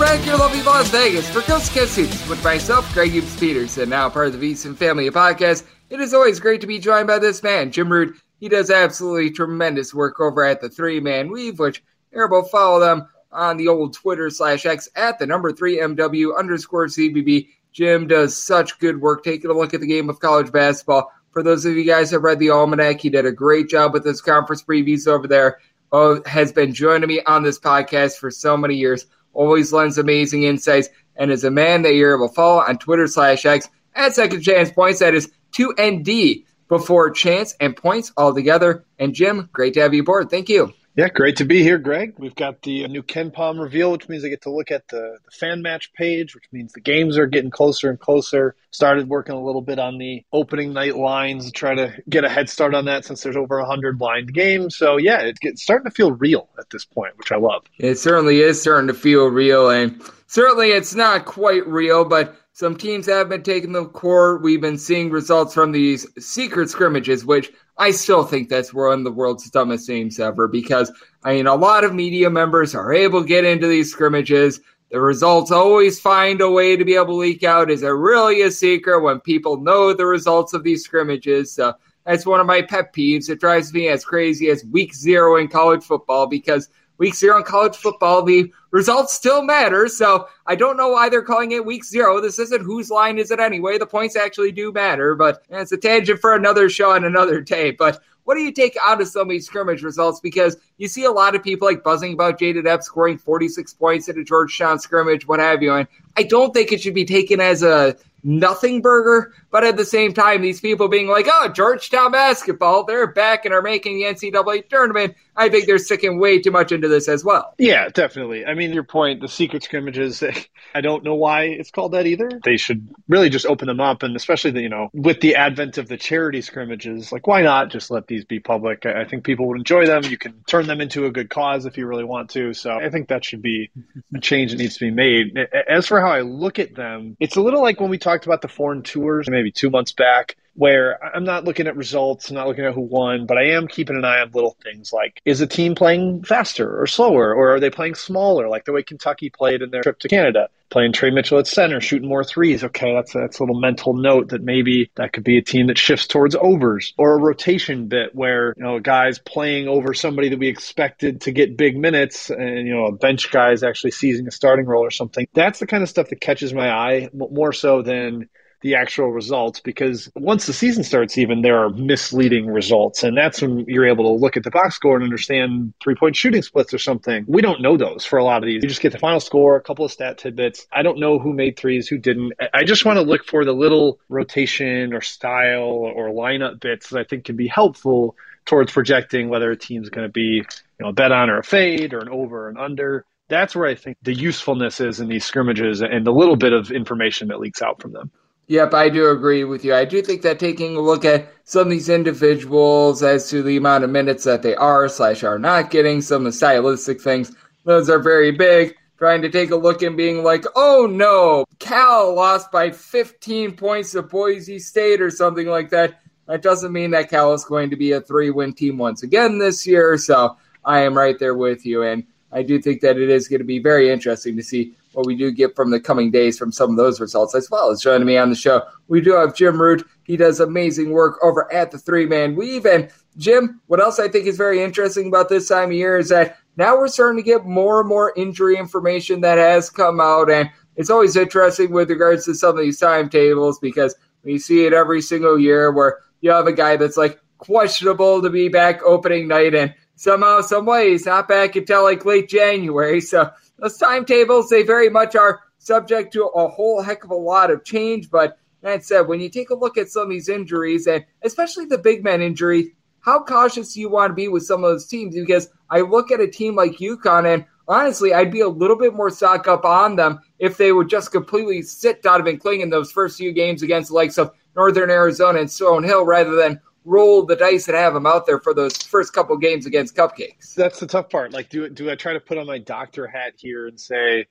Back 0.00 0.20
here, 0.20 0.34
lovely 0.34 0.62
Las 0.62 0.88
Vegas, 0.88 1.28
for 1.28 1.42
Coast 1.42 1.72
Hoops 1.72 2.26
with 2.26 2.42
myself, 2.42 2.90
Greg 2.94 3.10
Hoops 3.10 3.38
Peterson, 3.38 3.90
now 3.90 4.08
part 4.08 4.28
of 4.28 4.40
the 4.40 4.52
VSiN 4.52 4.74
Family 4.74 5.10
Podcast. 5.10 5.64
It 5.90 6.00
is 6.00 6.14
always 6.14 6.40
great 6.40 6.62
to 6.62 6.66
be 6.66 6.78
joined 6.78 7.06
by 7.06 7.18
this 7.18 7.42
man, 7.42 7.70
Jim 7.70 7.92
Root. 7.92 8.16
He 8.40 8.48
does 8.48 8.70
absolutely 8.70 9.30
tremendous 9.30 9.92
work 9.92 10.18
over 10.18 10.42
at 10.42 10.62
the 10.62 10.70
Three 10.70 11.00
Man 11.00 11.30
Weave, 11.30 11.58
which 11.58 11.84
everybody 12.14 12.48
follow 12.48 12.80
them 12.80 13.08
on 13.30 13.58
the 13.58 13.68
old 13.68 13.92
Twitter 13.92 14.30
slash 14.30 14.64
X 14.64 14.88
at 14.96 15.18
the 15.18 15.26
number 15.26 15.52
three 15.52 15.78
MW 15.78 16.36
underscore 16.36 16.86
CBB. 16.86 17.48
Jim 17.72 18.06
does 18.06 18.34
such 18.34 18.78
good 18.78 19.02
work 19.02 19.22
taking 19.22 19.50
a 19.50 19.54
look 19.54 19.74
at 19.74 19.80
the 19.80 19.86
game 19.86 20.08
of 20.08 20.18
college 20.18 20.50
basketball. 20.50 21.12
For 21.30 21.42
those 21.42 21.66
of 21.66 21.76
you 21.76 21.84
guys 21.84 22.10
have 22.10 22.22
read 22.22 22.38
the 22.38 22.50
Almanac, 22.50 23.00
he 23.00 23.10
did 23.10 23.26
a 23.26 23.32
great 23.32 23.68
job 23.68 23.92
with 23.92 24.06
his 24.06 24.22
conference 24.22 24.62
previews 24.62 25.06
over 25.06 25.28
there. 25.28 25.58
Oh, 25.92 26.22
has 26.24 26.52
been 26.52 26.72
joining 26.72 27.08
me 27.08 27.20
on 27.26 27.42
this 27.42 27.58
podcast 27.58 28.16
for 28.16 28.30
so 28.30 28.56
many 28.56 28.76
years 28.76 29.06
always 29.32 29.72
lends 29.72 29.98
amazing 29.98 30.44
insights, 30.44 30.88
and 31.16 31.30
is 31.30 31.44
a 31.44 31.50
man 31.50 31.82
that 31.82 31.94
you're 31.94 32.16
able 32.16 32.28
to 32.28 32.34
follow 32.34 32.62
on 32.62 32.78
Twitter 32.78 33.06
slash 33.06 33.44
X 33.44 33.68
at 33.94 34.14
Second 34.14 34.42
Chance 34.42 34.70
Points. 34.72 35.00
That 35.00 35.14
is 35.14 35.30
2ND 35.52 36.44
before 36.68 37.10
chance 37.10 37.54
and 37.60 37.76
points 37.76 38.12
all 38.16 38.34
together. 38.34 38.84
And 38.98 39.14
Jim, 39.14 39.48
great 39.52 39.74
to 39.74 39.80
have 39.80 39.92
you 39.92 40.02
aboard. 40.02 40.30
Thank 40.30 40.48
you. 40.48 40.72
Yeah, 40.96 41.08
great 41.08 41.36
to 41.36 41.44
be 41.44 41.62
here, 41.62 41.78
Greg. 41.78 42.14
We've 42.18 42.34
got 42.34 42.62
the 42.62 42.88
new 42.88 43.04
KenPom 43.04 43.60
reveal, 43.60 43.92
which 43.92 44.08
means 44.08 44.24
I 44.24 44.28
get 44.28 44.42
to 44.42 44.50
look 44.50 44.72
at 44.72 44.88
the, 44.88 45.18
the, 45.24 45.30
fan 45.30 45.62
match 45.62 45.92
page, 45.92 46.34
which 46.34 46.46
means 46.50 46.72
the 46.72 46.80
games 46.80 47.16
are 47.16 47.26
getting 47.26 47.50
closer 47.50 47.88
and 47.88 47.98
closer. 47.98 48.56
Started 48.72 49.08
working 49.08 49.36
a 49.36 49.42
little 49.42 49.62
bit 49.62 49.78
on 49.78 49.98
the 49.98 50.24
opening 50.32 50.72
night 50.72 50.96
lines 50.96 51.46
to 51.46 51.52
try 51.52 51.76
to 51.76 51.94
get 52.08 52.24
a 52.24 52.28
head 52.28 52.50
start 52.50 52.74
on 52.74 52.86
that 52.86 53.04
since 53.04 53.22
there's 53.22 53.36
over 53.36 53.60
100 53.60 54.00
blind 54.00 54.34
games. 54.34 54.76
So, 54.76 54.96
yeah, 54.96 55.30
it's 55.42 55.62
starting 55.62 55.88
to 55.88 55.94
feel 55.94 56.10
real 56.10 56.48
at 56.58 56.68
this 56.70 56.84
point, 56.84 57.16
which 57.18 57.30
I 57.30 57.36
love. 57.36 57.62
It 57.78 57.94
certainly 57.96 58.40
is 58.40 58.60
starting 58.60 58.88
to 58.88 58.94
feel 58.94 59.26
real. 59.26 59.70
And 59.70 60.02
certainly 60.26 60.70
it's 60.70 60.96
not 60.96 61.24
quite 61.24 61.64
real, 61.68 62.04
but 62.04 62.36
some 62.52 62.76
teams 62.76 63.06
have 63.06 63.28
been 63.28 63.44
taking 63.44 63.72
the 63.72 63.86
court. 63.86 64.42
We've 64.42 64.60
been 64.60 64.76
seeing 64.76 65.10
results 65.10 65.54
from 65.54 65.70
these 65.70 66.06
secret 66.18 66.68
scrimmages, 66.68 67.24
which 67.24 67.52
I 67.78 67.90
still 67.92 68.24
think 68.24 68.48
that's 68.48 68.74
one 68.74 68.98
of 68.98 69.04
the 69.04 69.12
world's 69.12 69.50
dumbest 69.50 69.88
names 69.88 70.20
ever 70.20 70.48
because, 70.48 70.92
I 71.24 71.34
mean, 71.34 71.46
a 71.46 71.54
lot 71.54 71.84
of 71.84 71.94
media 71.94 72.28
members 72.28 72.74
are 72.74 72.92
able 72.92 73.22
to 73.22 73.28
get 73.28 73.44
into 73.44 73.66
these 73.66 73.90
scrimmages. 73.90 74.60
The 74.90 75.00
results 75.00 75.50
always 75.50 76.00
find 76.00 76.40
a 76.40 76.50
way 76.50 76.76
to 76.76 76.84
be 76.84 76.96
able 76.96 77.06
to 77.06 77.14
leak 77.14 77.44
out. 77.44 77.70
Is 77.70 77.82
it 77.82 77.88
really 77.88 78.42
a 78.42 78.50
secret 78.50 79.00
when 79.00 79.20
people 79.20 79.56
know 79.56 79.92
the 79.92 80.06
results 80.06 80.52
of 80.52 80.64
these 80.64 80.84
scrimmages? 80.84 81.52
So 81.52 81.74
that's 82.04 82.26
one 82.26 82.40
of 82.40 82.46
my 82.46 82.62
pet 82.62 82.92
peeves. 82.92 83.30
It 83.30 83.40
drives 83.40 83.72
me 83.72 83.88
as 83.88 84.04
crazy 84.04 84.50
as 84.50 84.64
week 84.64 84.94
zero 84.94 85.36
in 85.36 85.48
college 85.48 85.84
football 85.84 86.26
because 86.26 86.68
week 87.00 87.14
zero 87.14 87.38
in 87.38 87.42
college 87.42 87.76
football, 87.76 88.22
the 88.22 88.52
results 88.70 89.14
still 89.14 89.42
matter. 89.42 89.88
So 89.88 90.28
I 90.46 90.54
don't 90.54 90.76
know 90.76 90.90
why 90.90 91.08
they're 91.08 91.22
calling 91.22 91.50
it 91.52 91.64
week 91.64 91.84
zero. 91.84 92.20
This 92.20 92.38
isn't 92.38 92.60
whose 92.60 92.90
line 92.90 93.18
is 93.18 93.30
it 93.30 93.40
anyway. 93.40 93.78
The 93.78 93.86
points 93.86 94.14
actually 94.14 94.52
do 94.52 94.70
matter, 94.70 95.14
but 95.14 95.42
it's 95.48 95.72
a 95.72 95.78
tangent 95.78 96.20
for 96.20 96.34
another 96.36 96.68
show 96.68 96.92
on 96.92 97.04
another 97.04 97.40
day. 97.40 97.70
But 97.70 98.00
what 98.24 98.34
do 98.34 98.42
you 98.42 98.52
take 98.52 98.76
out 98.80 99.00
of 99.00 99.16
of 99.16 99.28
these 99.28 99.46
scrimmage 99.46 99.82
results? 99.82 100.20
Because 100.20 100.56
you 100.76 100.86
see 100.86 101.04
a 101.04 101.10
lot 101.10 101.34
of 101.34 101.42
people 101.42 101.66
like 101.66 101.82
buzzing 101.82 102.12
about 102.12 102.38
Jayden 102.38 102.66
Epps 102.66 102.86
scoring 102.86 103.18
46 103.18 103.74
points 103.74 104.08
in 104.08 104.20
a 104.20 104.22
Georgetown 104.22 104.78
scrimmage, 104.78 105.26
what 105.26 105.40
have 105.40 105.62
you. 105.62 105.74
And 105.74 105.88
I 106.16 106.24
don't 106.24 106.52
think 106.52 106.70
it 106.70 106.82
should 106.82 106.94
be 106.94 107.06
taken 107.06 107.40
as 107.40 107.62
a 107.62 107.96
nothing 108.22 108.82
burger, 108.82 109.32
but 109.50 109.64
at 109.64 109.76
the 109.76 109.84
same 109.84 110.12
time, 110.12 110.42
these 110.42 110.60
people 110.60 110.88
being 110.88 111.08
like, 111.08 111.26
oh, 111.28 111.48
Georgetown 111.48 112.12
basketball, 112.12 112.84
they're 112.84 113.06
back 113.06 113.44
and 113.44 113.54
are 113.54 113.62
making 113.62 113.98
the 113.98 114.04
NCAA 114.04 114.68
tournament. 114.68 115.14
I 115.36 115.48
think 115.48 115.66
they're 115.66 115.78
sticking 115.78 116.18
way 116.18 116.40
too 116.40 116.50
much 116.50 116.72
into 116.72 116.88
this 116.88 117.08
as 117.08 117.24
well. 117.24 117.54
Yeah, 117.58 117.88
definitely. 117.88 118.44
I 118.44 118.54
mean, 118.54 118.72
your 118.72 118.84
point, 118.84 119.20
the 119.20 119.28
secret 119.28 119.62
scrimmages, 119.62 120.22
I 120.74 120.80
don't 120.80 121.04
know 121.04 121.14
why 121.14 121.44
it's 121.44 121.70
called 121.70 121.92
that 121.92 122.06
either. 122.06 122.30
They 122.44 122.56
should 122.56 122.88
really 123.08 123.30
just 123.30 123.46
open 123.46 123.68
them 123.68 123.80
up. 123.80 124.02
And 124.02 124.16
especially, 124.16 124.52
the, 124.52 124.62
you 124.62 124.68
know, 124.68 124.88
with 124.92 125.20
the 125.20 125.36
advent 125.36 125.78
of 125.78 125.88
the 125.88 125.96
charity 125.96 126.42
scrimmages, 126.42 127.12
like, 127.12 127.26
why 127.26 127.42
not 127.42 127.70
just 127.70 127.90
let 127.90 128.06
these 128.06 128.24
be 128.24 128.40
public? 128.40 128.86
I 128.86 129.04
think 129.04 129.24
people 129.24 129.48
would 129.48 129.58
enjoy 129.58 129.86
them. 129.86 130.04
You 130.04 130.18
can 130.18 130.42
turn 130.46 130.66
them 130.66 130.80
into 130.80 131.06
a 131.06 131.10
good 131.10 131.30
cause 131.30 131.66
if 131.66 131.78
you 131.78 131.86
really 131.86 132.04
want 132.04 132.30
to. 132.30 132.54
So 132.54 132.72
I 132.72 132.90
think 132.90 133.08
that 133.08 133.24
should 133.24 133.42
be 133.42 133.70
a 134.14 134.20
change 134.20 134.52
that 134.52 134.58
needs 134.58 134.76
to 134.78 134.86
be 134.86 134.90
made. 134.90 135.38
As 135.68 135.86
for 135.86 136.00
how 136.00 136.10
I 136.10 136.20
look 136.22 136.58
at 136.58 136.74
them, 136.74 137.16
it's 137.20 137.36
a 137.36 137.40
little 137.40 137.62
like 137.62 137.80
when 137.80 137.90
we 137.90 137.98
talked 137.98 138.26
about 138.26 138.42
the 138.42 138.48
foreign 138.48 138.82
tours 138.82 139.28
maybe 139.28 139.50
two 139.50 139.70
months 139.70 139.92
back 139.92 140.36
where 140.60 141.02
I'm 141.02 141.24
not 141.24 141.44
looking 141.44 141.68
at 141.68 141.74
results, 141.74 142.28
I'm 142.28 142.34
not 142.34 142.46
looking 142.46 142.66
at 142.66 142.74
who 142.74 142.82
won, 142.82 143.24
but 143.24 143.38
I 143.38 143.52
am 143.52 143.66
keeping 143.66 143.96
an 143.96 144.04
eye 144.04 144.20
on 144.20 144.30
little 144.32 144.58
things 144.62 144.92
like 144.92 145.18
is 145.24 145.40
a 145.40 145.46
team 145.46 145.74
playing 145.74 146.22
faster 146.22 146.78
or 146.78 146.86
slower, 146.86 147.34
or 147.34 147.54
are 147.54 147.60
they 147.60 147.70
playing 147.70 147.94
smaller, 147.94 148.46
like 148.46 148.66
the 148.66 148.72
way 148.72 148.82
Kentucky 148.82 149.30
played 149.30 149.62
in 149.62 149.70
their 149.70 149.80
trip 149.80 149.98
to 150.00 150.08
Canada, 150.08 150.50
playing 150.68 150.92
Tre 150.92 151.12
Mitchell 151.12 151.38
at 151.38 151.46
center, 151.46 151.80
shooting 151.80 152.10
more 152.10 152.24
threes. 152.24 152.62
Okay, 152.62 152.92
that's 152.94 153.14
a, 153.14 153.20
that's 153.20 153.38
a 153.38 153.42
little 153.42 153.58
mental 153.58 153.94
note 153.94 154.28
that 154.28 154.42
maybe 154.42 154.90
that 154.96 155.14
could 155.14 155.24
be 155.24 155.38
a 155.38 155.42
team 155.42 155.68
that 155.68 155.78
shifts 155.78 156.06
towards 156.06 156.36
overs 156.38 156.92
or 156.98 157.14
a 157.14 157.18
rotation 157.18 157.88
bit 157.88 158.14
where 158.14 158.52
you 158.58 158.62
know 158.62 158.76
a 158.76 158.82
guy's 158.82 159.18
playing 159.18 159.66
over 159.66 159.94
somebody 159.94 160.28
that 160.28 160.38
we 160.38 160.48
expected 160.48 161.22
to 161.22 161.32
get 161.32 161.56
big 161.56 161.74
minutes, 161.74 162.28
and 162.28 162.68
you 162.68 162.74
know 162.74 162.84
a 162.84 162.92
bench 162.92 163.30
guy 163.30 163.52
is 163.52 163.62
actually 163.62 163.92
seizing 163.92 164.28
a 164.28 164.30
starting 164.30 164.66
role 164.66 164.84
or 164.84 164.90
something. 164.90 165.26
That's 165.32 165.58
the 165.58 165.66
kind 165.66 165.82
of 165.82 165.88
stuff 165.88 166.10
that 166.10 166.20
catches 166.20 166.52
my 166.52 166.68
eye 166.68 167.08
more 167.14 167.54
so 167.54 167.80
than 167.80 168.28
the 168.62 168.74
actual 168.74 169.10
results 169.10 169.60
because 169.60 170.10
once 170.14 170.46
the 170.46 170.52
season 170.52 170.84
starts, 170.84 171.16
even 171.18 171.42
there 171.42 171.58
are 171.58 171.70
misleading 171.70 172.46
results. 172.46 173.02
And 173.02 173.16
that's 173.16 173.40
when 173.40 173.64
you're 173.66 173.86
able 173.86 174.04
to 174.04 174.20
look 174.20 174.36
at 174.36 174.44
the 174.44 174.50
box 174.50 174.74
score 174.74 174.96
and 174.96 175.04
understand 175.04 175.72
three 175.82 175.94
point 175.94 176.16
shooting 176.16 176.42
splits 176.42 176.74
or 176.74 176.78
something. 176.78 177.24
We 177.26 177.42
don't 177.42 177.62
know 177.62 177.76
those 177.76 178.04
for 178.04 178.18
a 178.18 178.24
lot 178.24 178.42
of 178.42 178.46
these. 178.46 178.62
You 178.62 178.68
just 178.68 178.82
get 178.82 178.92
the 178.92 178.98
final 178.98 179.20
score, 179.20 179.56
a 179.56 179.62
couple 179.62 179.84
of 179.84 179.92
stat 179.92 180.18
tidbits. 180.18 180.66
I 180.72 180.82
don't 180.82 180.98
know 180.98 181.18
who 181.18 181.32
made 181.32 181.56
threes, 181.56 181.88
who 181.88 181.98
didn't. 181.98 182.34
I 182.52 182.64
just 182.64 182.84
want 182.84 182.98
to 182.98 183.02
look 183.02 183.24
for 183.24 183.44
the 183.44 183.52
little 183.52 183.98
rotation 184.08 184.92
or 184.92 185.00
style 185.00 185.62
or 185.62 186.10
lineup 186.10 186.60
bits 186.60 186.90
that 186.90 187.00
I 187.00 187.04
think 187.04 187.24
can 187.24 187.36
be 187.36 187.48
helpful 187.48 188.16
towards 188.44 188.72
projecting 188.72 189.28
whether 189.28 189.50
a 189.50 189.56
team's 189.56 189.90
going 189.90 190.06
to 190.06 190.12
be, 190.12 190.42
you 190.42 190.44
know, 190.80 190.88
a 190.88 190.92
bet 190.92 191.12
on 191.12 191.30
or 191.30 191.38
a 191.38 191.44
fade 191.44 191.94
or 191.94 192.00
an 192.00 192.08
over 192.08 192.46
or 192.46 192.48
an 192.48 192.58
under 192.58 193.04
that's 193.30 193.54
where 193.54 193.68
I 193.68 193.76
think 193.76 193.96
the 194.02 194.12
usefulness 194.12 194.80
is 194.80 194.98
in 194.98 195.08
these 195.08 195.24
scrimmages 195.24 195.80
and 195.80 196.04
the 196.04 196.10
little 196.10 196.36
bit 196.36 196.52
of 196.52 196.72
information 196.72 197.28
that 197.28 197.38
leaks 197.38 197.62
out 197.62 197.80
from 197.80 197.92
them. 197.92 198.10
Yep, 198.50 198.74
I 198.74 198.88
do 198.88 199.10
agree 199.10 199.44
with 199.44 199.64
you. 199.64 199.76
I 199.76 199.84
do 199.84 200.02
think 200.02 200.22
that 200.22 200.40
taking 200.40 200.76
a 200.76 200.80
look 200.80 201.04
at 201.04 201.32
some 201.44 201.68
of 201.68 201.70
these 201.70 201.88
individuals 201.88 203.00
as 203.00 203.30
to 203.30 203.44
the 203.44 203.56
amount 203.56 203.84
of 203.84 203.90
minutes 203.90 204.24
that 204.24 204.42
they 204.42 204.56
are 204.56 204.88
slash 204.88 205.22
are 205.22 205.38
not 205.38 205.70
getting, 205.70 206.00
some 206.00 206.26
of 206.26 206.32
the 206.32 206.36
stylistic 206.36 207.00
things, 207.00 207.30
those 207.64 207.88
are 207.88 208.00
very 208.00 208.32
big. 208.32 208.74
Trying 208.98 209.22
to 209.22 209.30
take 209.30 209.52
a 209.52 209.56
look 209.56 209.82
and 209.82 209.96
being 209.96 210.24
like, 210.24 210.44
oh 210.56 210.88
no, 210.90 211.44
Cal 211.60 212.12
lost 212.12 212.50
by 212.50 212.72
15 212.72 213.52
points 213.52 213.92
to 213.92 214.02
Boise 214.02 214.58
State 214.58 215.00
or 215.00 215.10
something 215.10 215.46
like 215.46 215.70
that. 215.70 216.00
That 216.26 216.42
doesn't 216.42 216.72
mean 216.72 216.90
that 216.90 217.08
Cal 217.08 217.32
is 217.32 217.44
going 217.44 217.70
to 217.70 217.76
be 217.76 217.92
a 217.92 218.00
three 218.00 218.30
win 218.30 218.52
team 218.52 218.78
once 218.78 219.04
again 219.04 219.38
this 219.38 219.64
year. 219.64 219.96
So 219.96 220.36
I 220.64 220.80
am 220.80 220.98
right 220.98 221.20
there 221.20 221.36
with 221.36 221.64
you. 221.64 221.84
And 221.84 222.04
I 222.32 222.42
do 222.42 222.60
think 222.60 222.80
that 222.80 222.98
it 222.98 223.10
is 223.10 223.28
going 223.28 223.38
to 223.38 223.44
be 223.44 223.60
very 223.60 223.90
interesting 223.90 224.36
to 224.36 224.42
see 224.42 224.74
what 224.92 225.06
we 225.06 225.16
do 225.16 225.30
get 225.30 225.54
from 225.54 225.70
the 225.70 225.80
coming 225.80 226.10
days 226.10 226.38
from 226.38 226.52
some 226.52 226.70
of 226.70 226.76
those 226.76 227.00
results, 227.00 227.34
as 227.34 227.48
well 227.50 227.70
as 227.70 227.80
joining 227.80 228.06
me 228.06 228.16
on 228.16 228.30
the 228.30 228.36
show. 228.36 228.62
We 228.88 229.00
do 229.00 229.12
have 229.12 229.34
Jim 229.34 229.60
Root. 229.60 229.86
He 230.04 230.16
does 230.16 230.40
amazing 230.40 230.90
work 230.90 231.18
over 231.22 231.52
at 231.52 231.70
the 231.70 231.78
Three 231.78 232.06
Man 232.06 232.34
Weave. 232.34 232.66
And 232.66 232.90
Jim, 233.16 233.60
what 233.66 233.80
else 233.80 233.98
I 233.98 234.08
think 234.08 234.26
is 234.26 234.36
very 234.36 234.62
interesting 234.62 235.08
about 235.08 235.28
this 235.28 235.48
time 235.48 235.70
of 235.70 235.72
year 235.72 235.98
is 235.98 236.08
that 236.08 236.38
now 236.56 236.76
we're 236.76 236.88
starting 236.88 237.22
to 237.22 237.28
get 237.28 237.46
more 237.46 237.80
and 237.80 237.88
more 237.88 238.12
injury 238.16 238.56
information 238.56 239.20
that 239.20 239.38
has 239.38 239.70
come 239.70 240.00
out. 240.00 240.30
And 240.30 240.50
it's 240.76 240.90
always 240.90 241.16
interesting 241.16 241.72
with 241.72 241.90
regards 241.90 242.24
to 242.24 242.34
some 242.34 242.56
of 242.56 242.62
these 242.62 242.78
timetables 242.78 243.58
because 243.58 243.94
we 244.24 244.38
see 244.38 244.66
it 244.66 244.72
every 244.72 245.00
single 245.00 245.38
year 245.38 245.70
where 245.72 245.98
you 246.20 246.30
have 246.30 246.46
a 246.46 246.52
guy 246.52 246.76
that's 246.76 246.96
like 246.96 247.20
questionable 247.38 248.20
to 248.22 248.30
be 248.30 248.48
back 248.48 248.82
opening 248.82 249.28
night 249.28 249.54
and 249.54 249.74
somehow, 249.96 250.40
some 250.40 250.66
way, 250.66 250.90
he's 250.90 251.06
not 251.06 251.28
back 251.28 251.56
until 251.56 251.82
like 251.82 252.04
late 252.04 252.28
January. 252.28 253.00
So 253.00 253.30
those 253.60 253.76
timetables, 253.76 254.48
they 254.48 254.62
very 254.62 254.88
much 254.88 255.14
are 255.16 255.40
subject 255.58 256.12
to 256.14 256.24
a 256.24 256.48
whole 256.48 256.82
heck 256.82 257.04
of 257.04 257.10
a 257.10 257.14
lot 257.14 257.50
of 257.50 257.64
change. 257.64 258.10
But 258.10 258.38
that 258.62 258.84
said, 258.84 259.02
when 259.02 259.20
you 259.20 259.28
take 259.28 259.50
a 259.50 259.54
look 259.54 259.78
at 259.78 259.88
some 259.88 260.04
of 260.04 260.10
these 260.10 260.28
injuries, 260.28 260.86
and 260.86 261.04
especially 261.22 261.66
the 261.66 261.78
big 261.78 262.02
man 262.02 262.22
injury, 262.22 262.74
how 263.00 263.22
cautious 263.22 263.74
do 263.74 263.80
you 263.80 263.88
want 263.88 264.10
to 264.10 264.14
be 264.14 264.28
with 264.28 264.44
some 264.44 264.64
of 264.64 264.70
those 264.70 264.86
teams? 264.86 265.14
Because 265.14 265.48
I 265.70 265.80
look 265.80 266.10
at 266.10 266.20
a 266.20 266.26
team 266.26 266.54
like 266.54 266.72
UConn, 266.72 267.32
and 267.32 267.44
honestly, 267.68 268.12
I'd 268.12 268.32
be 268.32 268.40
a 268.40 268.48
little 268.48 268.76
bit 268.76 268.94
more 268.94 269.10
stock 269.10 269.48
up 269.48 269.64
on 269.64 269.96
them 269.96 270.20
if 270.38 270.56
they 270.56 270.72
would 270.72 270.88
just 270.88 271.12
completely 271.12 271.62
sit 271.62 272.02
Donovan 272.02 272.38
Clingan 272.38 272.64
in 272.64 272.70
those 272.70 272.92
first 272.92 273.16
few 273.16 273.32
games 273.32 273.62
against 273.62 273.88
the 273.88 273.94
likes 273.94 274.18
of 274.18 274.32
Northern 274.56 274.90
Arizona 274.90 275.38
and 275.38 275.48
Stonehill 275.48 276.06
rather 276.06 276.34
than 276.34 276.60
roll 276.84 277.24
the 277.26 277.36
dice 277.36 277.68
and 277.68 277.76
have 277.76 277.94
him 277.94 278.06
out 278.06 278.26
there 278.26 278.40
for 278.40 278.54
those 278.54 278.76
first 278.76 279.12
couple 279.12 279.36
games 279.36 279.66
against 279.66 279.96
Cupcakes. 279.96 280.54
That's 280.54 280.80
the 280.80 280.86
tough 280.86 281.10
part. 281.10 281.32
Like, 281.32 281.48
do 281.48 281.68
do 281.68 281.90
I 281.90 281.94
try 281.94 282.12
to 282.12 282.20
put 282.20 282.38
on 282.38 282.46
my 282.46 282.58
doctor 282.58 283.06
hat 283.06 283.34
here 283.36 283.66
and 283.66 283.78
say, 283.78 284.26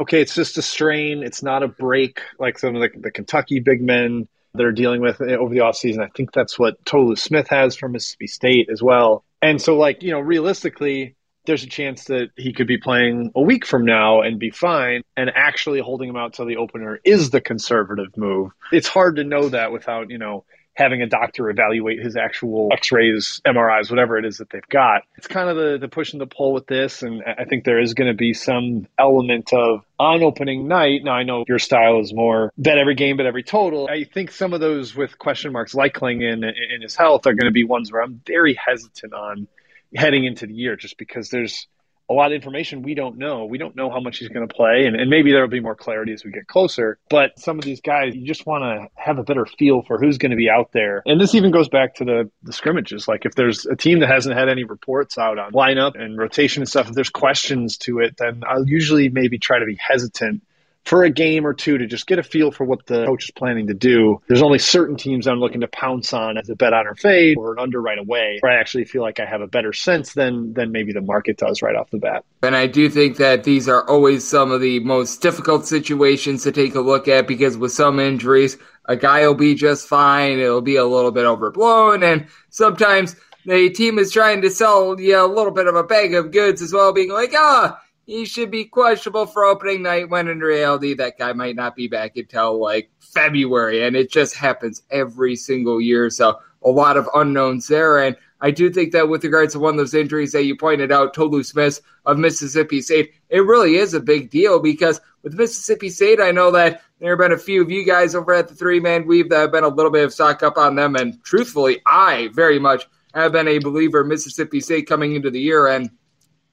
okay, 0.00 0.20
it's 0.20 0.34
just 0.34 0.58
a 0.58 0.62
strain, 0.62 1.22
it's 1.22 1.42
not 1.42 1.62
a 1.62 1.68
break, 1.68 2.20
like 2.38 2.58
some 2.58 2.74
of 2.74 2.80
the, 2.80 2.88
the 2.98 3.10
Kentucky 3.10 3.60
big 3.60 3.82
men 3.82 4.28
that 4.54 4.64
are 4.64 4.72
dealing 4.72 5.00
with 5.00 5.20
over 5.20 5.54
the 5.54 5.60
offseason. 5.60 6.02
I 6.02 6.08
think 6.08 6.32
that's 6.32 6.58
what 6.58 6.84
Tolu 6.84 7.16
Smith 7.16 7.48
has 7.48 7.76
from 7.76 7.92
Mississippi 7.92 8.26
State 8.26 8.68
as 8.72 8.82
well. 8.82 9.24
And 9.42 9.60
so, 9.60 9.76
like, 9.76 10.02
you 10.02 10.10
know, 10.10 10.20
realistically, 10.20 11.16
there's 11.46 11.64
a 11.64 11.68
chance 11.68 12.04
that 12.06 12.30
he 12.36 12.52
could 12.52 12.66
be 12.66 12.78
playing 12.78 13.32
a 13.34 13.40
week 13.40 13.64
from 13.64 13.84
now 13.84 14.22
and 14.22 14.38
be 14.38 14.50
fine, 14.50 15.02
and 15.16 15.30
actually 15.34 15.80
holding 15.80 16.08
him 16.08 16.16
out 16.16 16.34
till 16.34 16.46
the 16.46 16.56
opener 16.56 16.98
is 17.04 17.30
the 17.30 17.40
conservative 17.40 18.16
move. 18.16 18.52
It's 18.72 18.88
hard 18.88 19.16
to 19.16 19.24
know 19.24 19.48
that 19.50 19.72
without, 19.72 20.10
you 20.10 20.18
know, 20.18 20.44
having 20.74 21.02
a 21.02 21.06
doctor 21.06 21.50
evaluate 21.50 22.00
his 22.00 22.16
actual 22.16 22.68
x-rays 22.72 23.40
mris 23.46 23.90
whatever 23.90 24.16
it 24.18 24.24
is 24.24 24.38
that 24.38 24.50
they've 24.50 24.66
got. 24.68 25.02
It's 25.16 25.26
kind 25.26 25.48
of 25.50 25.56
the, 25.56 25.78
the 25.78 25.88
push 25.88 26.12
and 26.12 26.20
the 26.20 26.26
pull 26.26 26.52
with 26.52 26.66
this 26.66 27.02
and 27.02 27.22
i 27.38 27.44
think 27.44 27.64
there 27.64 27.80
is 27.80 27.94
going 27.94 28.08
to 28.10 28.16
be 28.16 28.32
some 28.32 28.86
element 28.98 29.52
of 29.52 29.84
on 29.98 30.22
opening 30.22 30.68
night 30.68 31.02
now 31.04 31.12
i 31.12 31.22
know 31.22 31.44
your 31.48 31.58
style 31.58 32.00
is 32.00 32.14
more 32.14 32.52
bet 32.56 32.78
every 32.78 32.94
game 32.94 33.16
bet 33.16 33.26
every 33.26 33.42
total. 33.42 33.88
I 33.90 34.04
think 34.04 34.30
some 34.30 34.52
of 34.52 34.60
those 34.60 34.94
with 34.94 35.18
question 35.18 35.52
marks 35.52 35.74
like 35.74 35.94
Clingan 35.94 36.44
in 36.44 36.82
his 36.82 36.96
health 36.96 37.26
are 37.26 37.34
going 37.34 37.46
to 37.46 37.52
be 37.52 37.64
ones 37.64 37.92
where 37.92 38.02
i'm 38.02 38.20
very 38.26 38.54
hesitant 38.54 39.12
on 39.12 39.48
heading 39.94 40.24
into 40.24 40.46
the 40.46 40.54
year 40.54 40.76
just 40.76 40.96
because 40.98 41.30
there's 41.30 41.66
a 42.10 42.12
lot 42.12 42.32
of 42.32 42.32
information 42.32 42.82
we 42.82 42.94
don't 42.94 43.16
know. 43.16 43.44
We 43.44 43.56
don't 43.56 43.76
know 43.76 43.88
how 43.88 44.00
much 44.00 44.18
he's 44.18 44.28
going 44.28 44.46
to 44.46 44.52
play, 44.52 44.84
and, 44.84 44.96
and 44.96 45.08
maybe 45.08 45.30
there 45.30 45.40
will 45.42 45.48
be 45.48 45.60
more 45.60 45.76
clarity 45.76 46.12
as 46.12 46.24
we 46.24 46.32
get 46.32 46.48
closer. 46.48 46.98
But 47.08 47.38
some 47.38 47.58
of 47.58 47.64
these 47.64 47.80
guys, 47.80 48.16
you 48.16 48.26
just 48.26 48.46
want 48.46 48.64
to 48.64 48.88
have 49.00 49.18
a 49.18 49.22
better 49.22 49.46
feel 49.46 49.82
for 49.82 49.98
who's 49.98 50.18
going 50.18 50.30
to 50.30 50.36
be 50.36 50.50
out 50.50 50.72
there. 50.72 51.02
And 51.06 51.20
this 51.20 51.36
even 51.36 51.52
goes 51.52 51.68
back 51.68 51.94
to 51.96 52.04
the, 52.04 52.30
the 52.42 52.52
scrimmages. 52.52 53.06
Like 53.06 53.24
if 53.24 53.36
there's 53.36 53.64
a 53.64 53.76
team 53.76 54.00
that 54.00 54.08
hasn't 54.08 54.36
had 54.36 54.48
any 54.48 54.64
reports 54.64 55.18
out 55.18 55.38
on 55.38 55.52
lineup 55.52 56.00
and 56.00 56.18
rotation 56.18 56.62
and 56.62 56.68
stuff, 56.68 56.88
if 56.88 56.94
there's 56.94 57.10
questions 57.10 57.76
to 57.78 58.00
it, 58.00 58.16
then 58.16 58.42
I'll 58.46 58.68
usually 58.68 59.08
maybe 59.08 59.38
try 59.38 59.60
to 59.60 59.66
be 59.66 59.78
hesitant 59.80 60.42
for 60.84 61.04
a 61.04 61.10
game 61.10 61.46
or 61.46 61.54
two 61.54 61.78
to 61.78 61.86
just 61.86 62.06
get 62.06 62.18
a 62.18 62.22
feel 62.22 62.50
for 62.50 62.64
what 62.64 62.84
the 62.86 63.04
coach 63.06 63.24
is 63.24 63.30
planning 63.30 63.66
to 63.68 63.74
do. 63.74 64.20
There's 64.28 64.42
only 64.42 64.58
certain 64.58 64.96
teams 64.96 65.26
I'm 65.26 65.38
looking 65.38 65.60
to 65.60 65.68
pounce 65.68 66.12
on 66.12 66.38
as 66.38 66.48
a 66.48 66.56
bet 66.56 66.72
on 66.72 66.86
or 66.86 66.94
fade 66.94 67.36
or 67.36 67.52
an 67.52 67.58
under 67.58 67.80
right 67.80 67.98
away, 67.98 68.38
where 68.40 68.52
I 68.52 68.56
actually 68.56 68.84
feel 68.84 69.02
like 69.02 69.20
I 69.20 69.26
have 69.26 69.40
a 69.40 69.46
better 69.46 69.72
sense 69.72 70.14
than 70.14 70.52
than 70.54 70.72
maybe 70.72 70.92
the 70.92 71.00
market 71.00 71.36
does 71.36 71.62
right 71.62 71.76
off 71.76 71.90
the 71.90 71.98
bat. 71.98 72.24
And 72.42 72.56
I 72.56 72.66
do 72.66 72.88
think 72.88 73.18
that 73.18 73.44
these 73.44 73.68
are 73.68 73.88
always 73.88 74.26
some 74.26 74.50
of 74.50 74.60
the 74.60 74.80
most 74.80 75.22
difficult 75.22 75.66
situations 75.66 76.42
to 76.44 76.52
take 76.52 76.74
a 76.74 76.80
look 76.80 77.08
at 77.08 77.28
because 77.28 77.56
with 77.56 77.72
some 77.72 78.00
injuries, 78.00 78.56
a 78.86 78.96
guy 78.96 79.26
will 79.26 79.34
be 79.34 79.54
just 79.54 79.86
fine, 79.86 80.38
it'll 80.38 80.60
be 80.60 80.76
a 80.76 80.84
little 80.84 81.12
bit 81.12 81.26
overblown, 81.26 82.02
and 82.02 82.26
sometimes 82.48 83.16
the 83.46 83.70
team 83.70 83.98
is 83.98 84.10
trying 84.10 84.42
to 84.42 84.50
sell 84.50 84.98
you 85.00 85.18
a 85.18 85.26
little 85.26 85.52
bit 85.52 85.66
of 85.66 85.74
a 85.74 85.84
bag 85.84 86.14
of 86.14 86.32
goods 86.32 86.62
as 86.62 86.72
well, 86.72 86.92
being 86.92 87.10
like, 87.10 87.32
ah, 87.34 87.80
he 88.10 88.24
should 88.24 88.50
be 88.50 88.64
questionable 88.64 89.24
for 89.24 89.44
opening 89.44 89.84
night 89.84 90.10
when 90.10 90.26
in 90.26 90.40
reality 90.40 90.94
that 90.94 91.16
guy 91.16 91.32
might 91.32 91.54
not 91.54 91.76
be 91.76 91.86
back 91.86 92.16
until 92.16 92.60
like 92.60 92.90
February. 92.98 93.84
And 93.84 93.94
it 93.94 94.10
just 94.10 94.34
happens 94.34 94.82
every 94.90 95.36
single 95.36 95.80
year. 95.80 96.10
So 96.10 96.40
a 96.64 96.70
lot 96.70 96.96
of 96.96 97.08
unknowns 97.14 97.68
there. 97.68 97.98
And 97.98 98.16
I 98.40 98.50
do 98.50 98.68
think 98.68 98.90
that 98.90 99.08
with 99.08 99.22
regards 99.22 99.52
to 99.52 99.60
one 99.60 99.74
of 99.74 99.78
those 99.78 99.94
injuries 99.94 100.32
that 100.32 100.42
you 100.42 100.56
pointed 100.56 100.90
out, 100.90 101.14
Tolu 101.14 101.44
Smith 101.44 101.80
of 102.04 102.18
Mississippi 102.18 102.82
State, 102.82 103.14
it 103.28 103.46
really 103.46 103.76
is 103.76 103.94
a 103.94 104.00
big 104.00 104.28
deal 104.28 104.58
because 104.58 105.00
with 105.22 105.34
Mississippi 105.34 105.88
State, 105.88 106.20
I 106.20 106.32
know 106.32 106.50
that 106.50 106.82
there 106.98 107.10
have 107.10 107.20
been 107.20 107.38
a 107.38 107.38
few 107.38 107.62
of 107.62 107.70
you 107.70 107.86
guys 107.86 108.16
over 108.16 108.34
at 108.34 108.48
the 108.48 108.56
three 108.56 108.80
man 108.80 109.06
weave 109.06 109.28
that 109.28 109.38
have 109.38 109.52
been 109.52 109.62
a 109.62 109.68
little 109.68 109.92
bit 109.92 110.04
of 110.04 110.12
stock 110.12 110.42
up 110.42 110.58
on 110.58 110.74
them. 110.74 110.96
And 110.96 111.22
truthfully, 111.22 111.80
I 111.86 112.28
very 112.32 112.58
much 112.58 112.88
have 113.14 113.30
been 113.30 113.46
a 113.46 113.58
believer 113.58 114.02
Mississippi 114.02 114.60
State 114.60 114.88
coming 114.88 115.14
into 115.14 115.30
the 115.30 115.40
year. 115.40 115.68
And 115.68 115.90